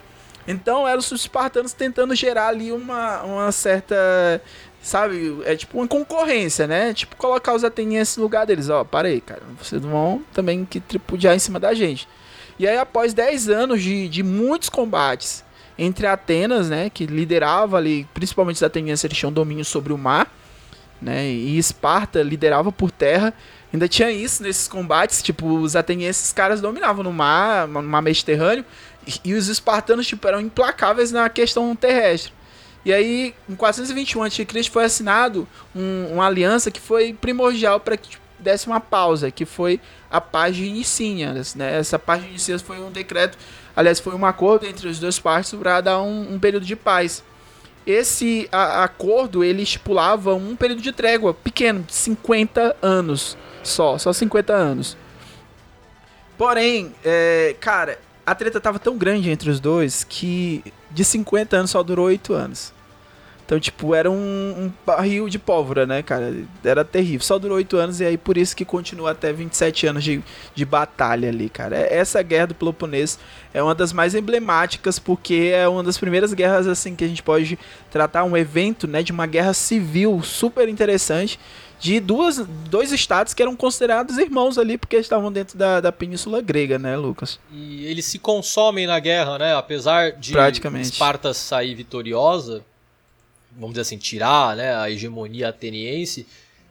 [0.48, 4.42] Então eram os espartanos tentando gerar ali uma, uma certa,
[4.82, 6.94] sabe, é tipo uma concorrência, né?
[6.94, 10.80] Tipo colocar os atenienses no lugar deles, ó, para aí, cara, vocês vão também que
[10.80, 12.08] tripudiar em cima da gente.
[12.60, 15.44] E aí após 10 anos de, de muitos combates
[15.78, 20.32] entre Atenas, né, que liderava ali, principalmente os atenienses, eles tinham domínio sobre o mar,
[21.02, 21.28] né?
[21.28, 23.34] E Esparta liderava por terra.
[23.74, 28.66] Ainda tinha isso nesses combates, tipo, os atenienses, caras dominavam no mar, no mar Mediterrâneo,
[29.06, 32.32] e, e os espartanos, tipo, eram implacáveis na questão terrestre.
[32.86, 38.12] E aí, em 421 a.C., foi assinado um, uma aliança que foi primordial para que
[38.12, 39.80] tipo, desse uma pausa, que foi
[40.10, 41.56] a paz de Nicínias.
[41.56, 41.78] Né?
[41.78, 43.38] Essa paz de Nicínias foi um decreto,
[43.76, 47.24] aliás, foi um acordo entre as duas partes para dar um, um período de paz.
[47.88, 54.12] Esse a, acordo ele estipulava um período de trégua pequeno, de 50 anos só, só
[54.12, 54.98] 50 anos.
[56.38, 60.62] Porém, é, cara, a treta tava tão grande entre os dois que
[60.92, 62.74] de 50 anos só durou 8 anos.
[63.48, 66.36] Então, tipo, era um, um, barril de pólvora, né, cara?
[66.66, 67.26] Era terrível.
[67.26, 70.22] Só durou 8 anos e aí por isso que continua até 27 anos de,
[70.54, 71.78] de batalha ali, cara.
[71.78, 73.18] É, essa guerra do Peloponeso
[73.54, 77.24] é uma das mais emblemáticas porque é uma das primeiras guerras, assim, que a gente
[77.24, 77.58] pode
[77.90, 81.40] tratar um evento, né, de uma guerra civil super interessante
[81.80, 86.42] de duas, dois estados que eram considerados irmãos ali, porque estavam dentro da, da Península
[86.42, 87.40] Grega, né, Lucas?
[87.50, 89.56] E eles se consomem na guerra, né?
[89.56, 90.34] Apesar de
[90.90, 92.62] Esparta sair vitoriosa,
[93.58, 96.28] vamos dizer assim, tirar né, a hegemonia ateniense,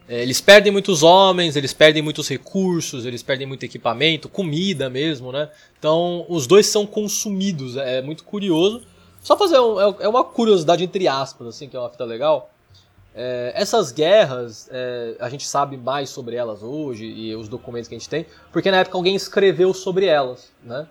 [0.08, 5.32] é, eles perdem muitos homens, eles perdem muitos recursos, eles perdem muito equipamento, comida mesmo,
[5.32, 5.50] né?
[5.78, 8.82] Então os dois são consumidos, é, é muito curioso.
[9.20, 12.50] Só fazer um, é, é uma curiosidade entre aspas, assim, que é uma fita legal.
[13.18, 17.94] É, essas guerras, é, a gente sabe mais sobre elas hoje e os documentos que
[17.94, 20.86] a gente tem, porque na época alguém escreveu sobre elas, né?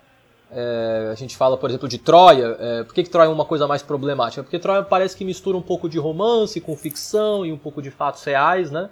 [0.51, 2.55] É, a gente fala, por exemplo, de Troia.
[2.59, 4.43] É, por que, que Troia é uma coisa mais problemática?
[4.43, 7.91] Porque Troia parece que mistura um pouco de romance com ficção e um pouco de
[7.91, 8.89] fatos reais, né?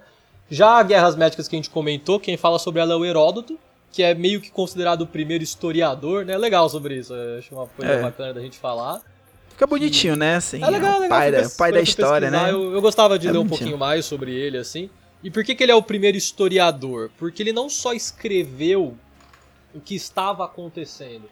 [0.50, 3.58] Já Guerras Médicas que a gente comentou, quem fala sobre ela é o Heródoto,
[3.90, 6.36] que é meio que considerado o primeiro historiador, né?
[6.36, 8.02] Legal sobre isso, acho uma coisa é.
[8.02, 9.00] bacana da gente falar.
[9.50, 10.36] Fica bonitinho, né?
[10.36, 11.08] Assim, é legal, é legal.
[11.08, 12.50] Pai, da, pai da história, né?
[12.50, 13.54] Eu, eu, gostava de é ler bonitinho.
[13.54, 14.90] um pouquinho mais sobre ele, assim.
[15.22, 17.10] E por que, que ele é o primeiro historiador?
[17.16, 18.96] Porque ele não só escreveu
[19.72, 21.28] o que estava acontecendo,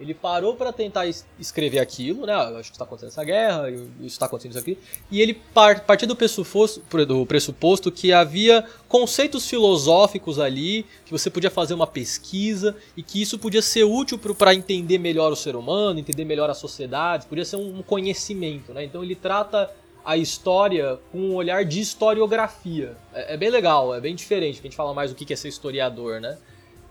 [0.00, 1.06] ele parou para tentar
[1.38, 2.32] escrever aquilo, né?
[2.32, 4.78] Acho que está acontecendo essa guerra, isso está acontecendo isso aqui.
[5.10, 11.50] E ele partiu do pressuposto, do pressuposto que havia conceitos filosóficos ali, que você podia
[11.50, 16.00] fazer uma pesquisa e que isso podia ser útil para entender melhor o ser humano,
[16.00, 18.82] entender melhor a sociedade, podia ser um conhecimento, né?
[18.82, 19.70] Então ele trata
[20.02, 22.96] a história com um olhar de historiografia.
[23.12, 24.60] É, é bem legal, é bem diferente.
[24.60, 26.38] A gente fala mais do que é ser historiador, né?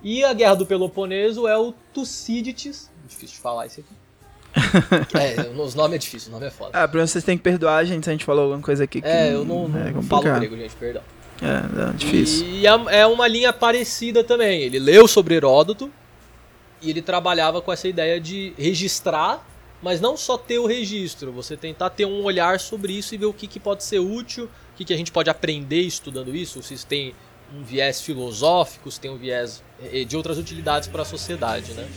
[0.02, 3.94] E a Guerra do Peloponeso é o Tucídides, difícil de falar isso aqui.
[5.18, 6.72] é, os nomes é difícil, o nome é foda.
[6.74, 9.02] Ah, pra vocês têm que perdoar a gente se a gente falou alguma coisa aqui
[9.02, 11.04] que É, eu não, não, é falo grego, gente, perdão.
[11.42, 12.46] É, é difícil.
[12.48, 14.62] E é uma linha parecida também.
[14.62, 15.92] Ele leu sobre Heródoto
[16.82, 19.46] e ele trabalhava com essa ideia de registrar,
[19.82, 23.26] mas não só ter o registro, você tentar ter um olhar sobre isso e ver
[23.26, 26.62] o que, que pode ser útil, o que, que a gente pode aprender estudando isso,
[26.62, 27.14] se tem
[27.56, 31.88] um viés filosófico, se tem um viés eh, de outras utilidades para a sociedade, né?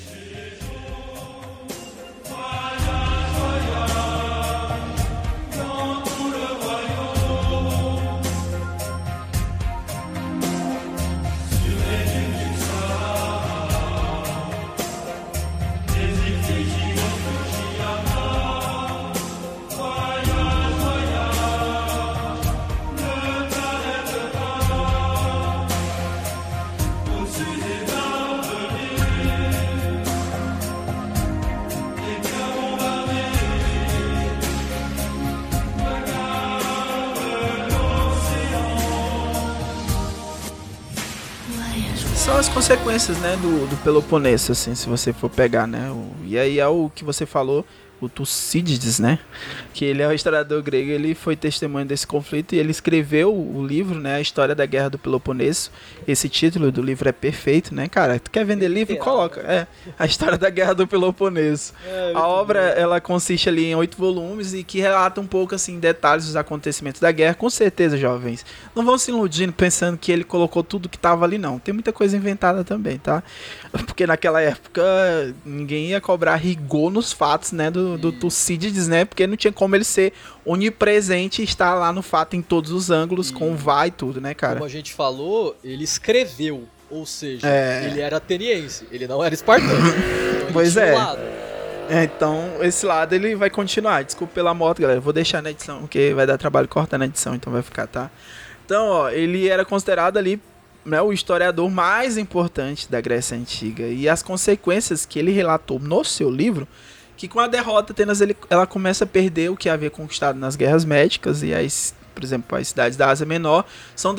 [42.73, 45.91] Consequências, né, do, do Peloponeso, assim, se você for pegar, né?
[45.91, 47.67] O, e aí é o que você falou,
[48.01, 49.19] o Tucídides, né?
[49.73, 53.65] Que ele é o historiador grego, ele foi testemunho desse conflito e ele escreveu o
[53.65, 54.17] livro, né?
[54.17, 55.71] A história da Guerra do Peloponeso.
[56.07, 58.19] Esse título do livro é perfeito, né, cara?
[58.19, 58.97] Tu quer vender livro?
[58.97, 59.41] Coloca.
[59.41, 59.67] É,
[59.99, 61.75] a história da Guerra do Peloponeso.
[61.87, 65.79] É, a obra, ela consiste ali em oito volumes e que relata um pouco, assim,
[65.79, 67.35] detalhes dos acontecimentos da guerra.
[67.35, 68.45] Com certeza, jovens,
[68.75, 71.59] não vão se iludindo pensando que ele colocou tudo que tava ali, não.
[71.59, 73.23] Tem muita coisa inventada também, tá?
[73.87, 74.83] Porque naquela época
[75.45, 79.05] ninguém ia cobrar rigor nos fatos, né, do do, do Tucídides, né?
[79.05, 80.13] Porque não tinha como ele ser
[80.45, 84.21] onipresente e estar lá no fato em todos os ângulos, E- com vai e tudo,
[84.21, 84.55] né, cara?
[84.55, 86.65] Como a gente falou, ele escreveu.
[86.91, 87.87] Ou seja, É.
[87.87, 89.71] ele era ateniense, ele não era espartano.
[90.43, 90.95] Então, Pois é.
[91.89, 94.03] É, então, esse lado ele vai continuar.
[94.03, 95.01] Desculpa pela moto, galera.
[95.01, 98.11] Vou deixar na edição, porque vai dar trabalho cortar na edição, então vai ficar, tá?
[98.67, 100.41] Então, ó, ele era considerado ali
[100.85, 103.85] né, o historiador mais importante da Grécia Antiga.
[103.87, 106.67] E as consequências que ele relatou no seu livro,
[107.23, 110.57] que com a derrota Atenas ele, ela começa a perder o que havia conquistado nas
[110.57, 114.15] guerras médicas e as, por exemplo, as cidades da Ásia Menor são,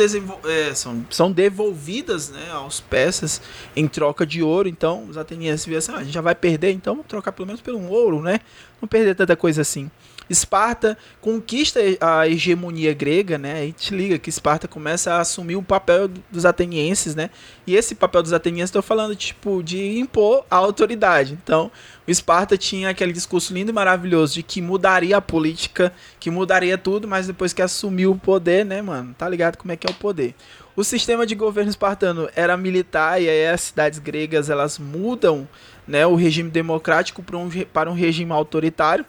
[0.46, 3.42] é, são, são devolvidas né, aos persas
[3.76, 4.68] em troca de ouro.
[4.68, 7.48] Então, os atenienses viam assim, ah, a gente já vai perder, então vamos trocar pelo
[7.48, 8.40] menos por um ouro, né?
[8.82, 9.90] Não perder tanta coisa assim.
[10.30, 13.54] Esparta conquista a hegemonia grega, né?
[13.56, 17.30] Aí te liga que Esparta começa a assumir o papel dos atenienses, né?
[17.68, 21.38] E esse papel dos atenienses, estou falando tipo de impor a autoridade.
[21.44, 21.70] Então,
[22.08, 26.78] o Esparta tinha aquele discurso lindo e maravilhoso de que mudaria a política, que mudaria
[26.78, 29.14] tudo, mas depois que assumiu o poder, né, mano?
[29.18, 30.36] Tá ligado como é que é o poder?
[30.76, 35.48] O sistema de governo espartano era militar e aí as cidades gregas elas mudam,
[35.88, 39.06] né, o regime democrático para um, para um regime autoritário.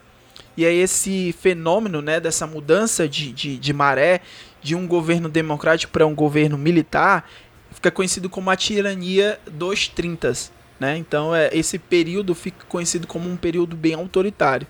[0.57, 4.21] E aí esse fenômeno, né, dessa mudança de, de, de maré
[4.63, 7.29] de um governo democrático para um governo militar
[7.75, 10.33] fica conhecido como a tirania dos 30,
[10.81, 10.97] né?
[10.97, 14.67] Então é, esse período fica conhecido como um período bem autoritário.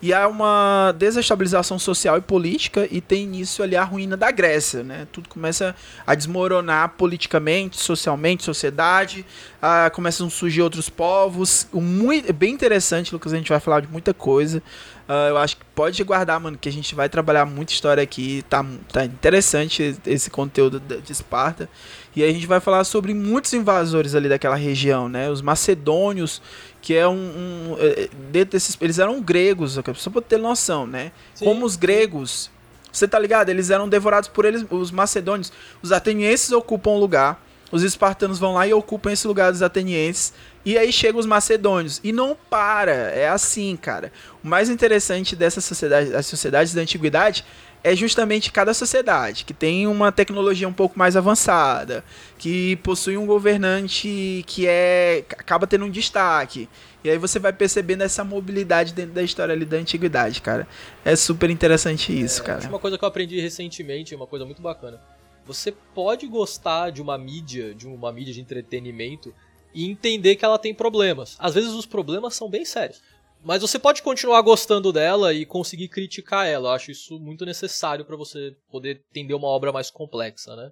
[0.00, 4.82] E há uma desestabilização social e política e tem início ali a ruína da Grécia,
[4.82, 5.06] né?
[5.10, 5.74] Tudo começa
[6.06, 9.24] a desmoronar politicamente, socialmente, sociedade,
[9.60, 11.66] ah, começam a surgir outros povos.
[11.72, 14.62] O muito, é bem interessante, Lucas, a gente vai falar de muita coisa.
[15.08, 18.44] Ah, eu acho que pode guardar, mano, que a gente vai trabalhar muita história aqui.
[18.50, 21.68] Tá, tá interessante esse conteúdo de Esparta.
[22.14, 25.30] E a gente vai falar sobre muitos invasores ali daquela região, né?
[25.30, 26.40] Os macedônios,
[26.86, 27.14] que é um.
[27.14, 31.10] um eh, dentro desses, eles eram gregos, só pra ter noção, né?
[31.34, 31.44] Sim.
[31.44, 32.48] Como os gregos.
[32.92, 33.48] Você tá ligado?
[33.48, 35.52] Eles eram devorados por eles, os macedônios.
[35.82, 37.44] Os atenienses ocupam um lugar.
[37.72, 40.32] Os espartanos vão lá e ocupam esse lugar dos atenienses.
[40.64, 42.00] E aí chegam os macedônios.
[42.04, 42.92] E não para.
[42.92, 44.12] É assim, cara.
[44.44, 47.44] O mais interessante dessa sociedade, das sociedades da antiguidade,
[47.86, 52.04] é justamente cada sociedade que tem uma tecnologia um pouco mais avançada,
[52.36, 56.68] que possui um governante que é acaba tendo um destaque.
[57.04, 60.66] E aí você vai percebendo essa mobilidade dentro da história ali da antiguidade, cara.
[61.04, 62.68] É super interessante isso, cara.
[62.68, 65.00] Uma coisa que eu aprendi recentemente, uma coisa muito bacana.
[65.44, 69.32] Você pode gostar de uma mídia, de uma mídia de entretenimento
[69.72, 71.36] e entender que ela tem problemas.
[71.38, 73.00] Às vezes os problemas são bem sérios.
[73.42, 76.70] Mas você pode continuar gostando dela e conseguir criticar ela.
[76.70, 80.70] Eu acho isso muito necessário para você poder entender uma obra mais complexa, né?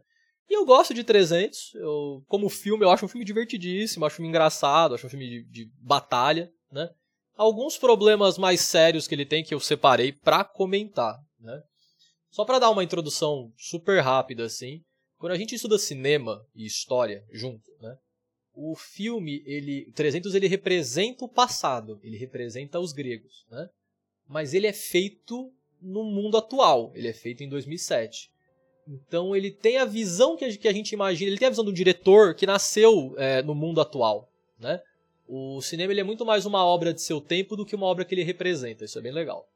[0.48, 1.74] E eu gosto de 300.
[1.74, 5.28] Eu, como filme, eu acho um filme divertidíssimo, acho um filme engraçado, acho um filme
[5.28, 6.88] de, de batalha, né?
[7.36, 11.62] Alguns problemas mais sérios que ele tem que eu separei pra comentar, né?
[12.30, 14.80] Só pra dar uma introdução super rápida assim,
[15.18, 17.96] quando a gente estuda cinema e história junto, né?
[18.54, 23.68] O filme, ele 300 ele representa o passado, ele representa os gregos, né?
[24.28, 28.30] Mas ele é feito no mundo atual, ele é feito em 2007.
[28.86, 32.34] Então ele tem a visão que a, gente imagina, ele tem a visão do diretor
[32.34, 34.80] que nasceu é, no mundo atual, né?
[35.26, 38.04] O cinema ele é muito mais uma obra de seu tempo do que uma obra
[38.04, 39.48] que ele representa, isso é bem legal.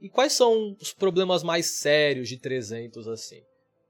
[0.00, 3.42] E quais são os problemas mais sérios de 300 assim?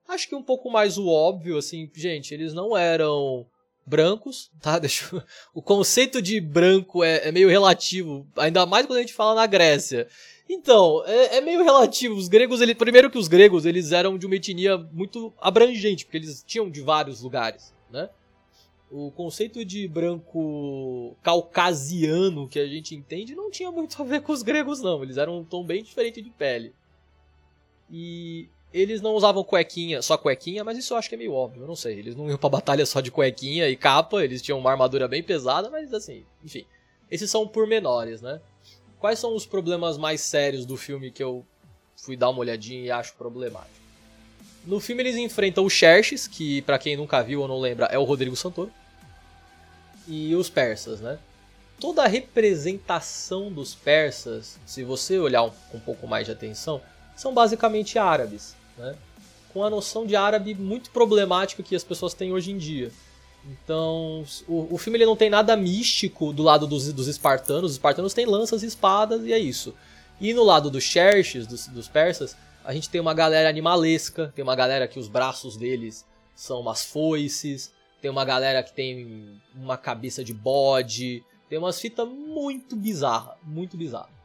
[0.07, 3.47] Acho que um pouco mais o óbvio, assim, gente, eles não eram
[3.87, 4.79] brancos, tá?
[4.81, 5.23] Deixa eu...
[5.55, 9.47] O conceito de branco é, é, meio relativo, ainda mais quando a gente fala na
[9.47, 10.09] Grécia.
[10.49, 12.15] Então, é, é meio relativo.
[12.15, 16.19] Os gregos, ele, primeiro que os gregos, eles eram de uma etnia muito abrangente, porque
[16.19, 18.09] eles tinham de vários lugares, né?
[18.89, 24.33] O conceito de branco caucasiano que a gente entende não tinha muito a ver com
[24.33, 25.03] os gregos, não.
[25.03, 26.73] Eles eram um tom bem diferente de pele.
[27.91, 31.63] E eles não usavam cuequinha, só cuequinha, mas isso eu acho que é meio óbvio,
[31.63, 31.99] eu não sei.
[31.99, 35.23] Eles não iam pra batalha só de cuequinha e capa, eles tinham uma armadura bem
[35.23, 36.65] pesada, mas assim, enfim.
[37.11, 38.41] Esses são pormenores, né?
[38.99, 41.45] Quais são os problemas mais sérios do filme que eu
[41.97, 43.77] fui dar uma olhadinha e acho problemático?
[44.67, 47.99] No filme eles enfrentam o Xerxes, que para quem nunca viu ou não lembra é
[47.99, 48.73] o Rodrigo Santoro,
[50.09, 51.19] e os persas, né?
[51.79, 56.81] Toda a representação dos persas, se você olhar com um pouco mais de atenção,
[57.17, 58.95] são basicamente árabes, né?
[59.53, 62.93] com a noção de árabe muito problemática que as pessoas têm hoje em dia.
[63.45, 67.73] Então, o, o filme ele não tem nada místico do lado dos, dos espartanos, os
[67.73, 69.75] espartanos têm lanças e espadas e é isso.
[70.21, 74.43] E no lado dos Xerxes, dos, dos persas, a gente tem uma galera animalesca, tem
[74.43, 76.05] uma galera que os braços deles
[76.35, 82.07] são umas foices, tem uma galera que tem uma cabeça de bode, tem umas fitas
[82.09, 84.16] muito bizarra, muito bizarra.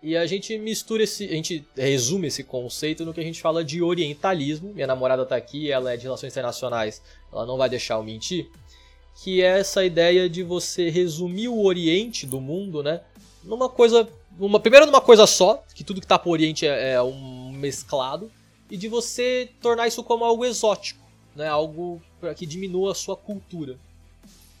[0.00, 1.24] E a gente mistura esse.
[1.24, 4.72] A gente resume esse conceito no que a gente fala de orientalismo.
[4.72, 8.48] Minha namorada tá aqui, ela é de relações internacionais, ela não vai deixar eu mentir.
[9.22, 13.00] Que é essa ideia de você resumir o Oriente do mundo, né?
[13.42, 14.08] Numa coisa.
[14.38, 18.30] Uma, primeiro numa coisa só, que tudo que tá pro Oriente é, é um mesclado,
[18.70, 21.48] e de você tornar isso como algo exótico, né?
[21.48, 22.00] Algo
[22.36, 23.76] que diminua a sua cultura.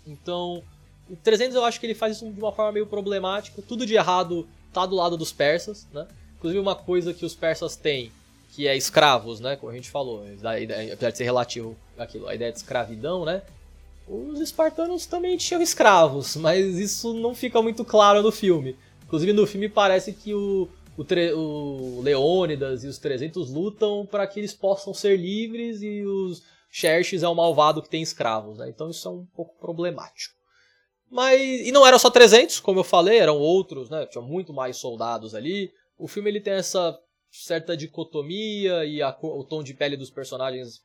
[0.04, 0.64] Então,
[1.08, 3.62] o 300 eu acho que ele faz isso de uma forma meio problemática.
[3.62, 4.48] Tudo de errado
[4.82, 6.06] tá do lado dos persas, né?
[6.36, 8.12] Inclusive uma coisa que os persas têm,
[8.50, 9.56] que é escravos, né?
[9.56, 13.42] Como a gente falou, apesar de ser relativo aquilo, a ideia de escravidão, né?
[14.06, 18.76] Os espartanos também tinham escravos, mas isso não fica muito claro no filme.
[19.04, 21.02] Inclusive no filme parece que o, o,
[21.38, 27.22] o Leônidas e os 300 lutam para que eles possam ser livres e os Xerxes
[27.22, 28.68] é o malvado que tem escravos, né?
[28.68, 30.37] Então isso é um pouco problemático.
[31.10, 34.06] Mas e não eram só 300, como eu falei, eram outros, né?
[34.06, 35.72] Tinha muito mais soldados ali.
[35.98, 36.98] O filme ele tem essa
[37.30, 40.82] certa dicotomia e a, o tom de pele dos personagens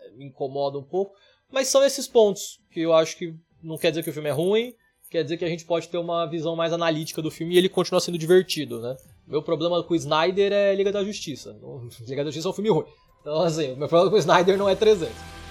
[0.00, 1.14] eh, me incomoda um pouco,
[1.50, 4.32] mas são esses pontos que eu acho que não quer dizer que o filme é
[4.32, 4.74] ruim,
[5.10, 7.68] quer dizer que a gente pode ter uma visão mais analítica do filme e ele
[7.68, 8.96] continua sendo divertido, né?
[9.26, 11.56] Meu problema com o Snyder é Liga da Justiça.
[12.08, 12.86] Liga da Justiça é um filme ruim.
[13.20, 15.41] Então, assim, meu problema com o Snyder não é 300.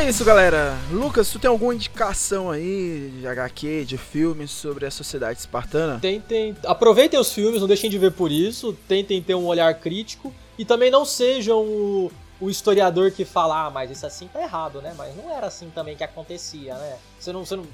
[0.00, 0.78] É isso, galera.
[0.90, 5.98] Lucas, tu tem alguma indicação aí de HQ, de filmes sobre a sociedade espartana?
[6.00, 8.72] Tentem, aproveitem os filmes, não deixem de ver por isso.
[8.88, 13.70] Tentem ter um olhar crítico e também não sejam o, o historiador que fala, ah,
[13.70, 14.94] mas isso assim tá errado, né?
[14.96, 16.96] Mas não era assim também que acontecia, né?
[17.18, 17.66] Você não, você não,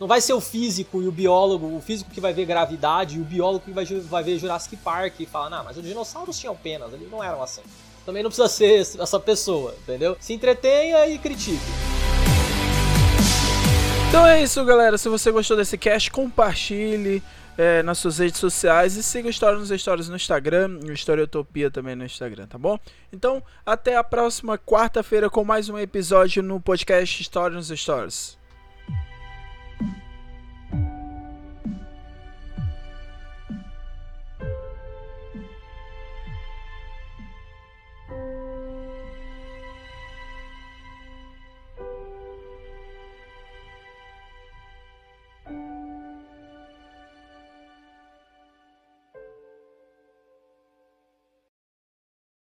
[0.00, 3.20] não vai ser o físico e o biólogo, o físico que vai ver gravidade e
[3.20, 6.56] o biólogo que vai, vai ver Jurassic Park e falar, não, mas os dinossauros tinham
[6.56, 7.62] penas, eles não eram assim
[8.10, 10.16] também não precisa ser essa pessoa, entendeu?
[10.18, 11.60] Se entretenha e critique.
[14.08, 14.98] Então é isso, galera.
[14.98, 17.22] Se você gostou desse cast, compartilhe
[17.56, 21.94] é, nas suas redes sociais e siga História nos Stories no Instagram e Historiotopia também
[21.94, 22.76] no Instagram, tá bom?
[23.12, 28.39] Então, até a próxima quarta-feira com mais um episódio no podcast História nos Stories.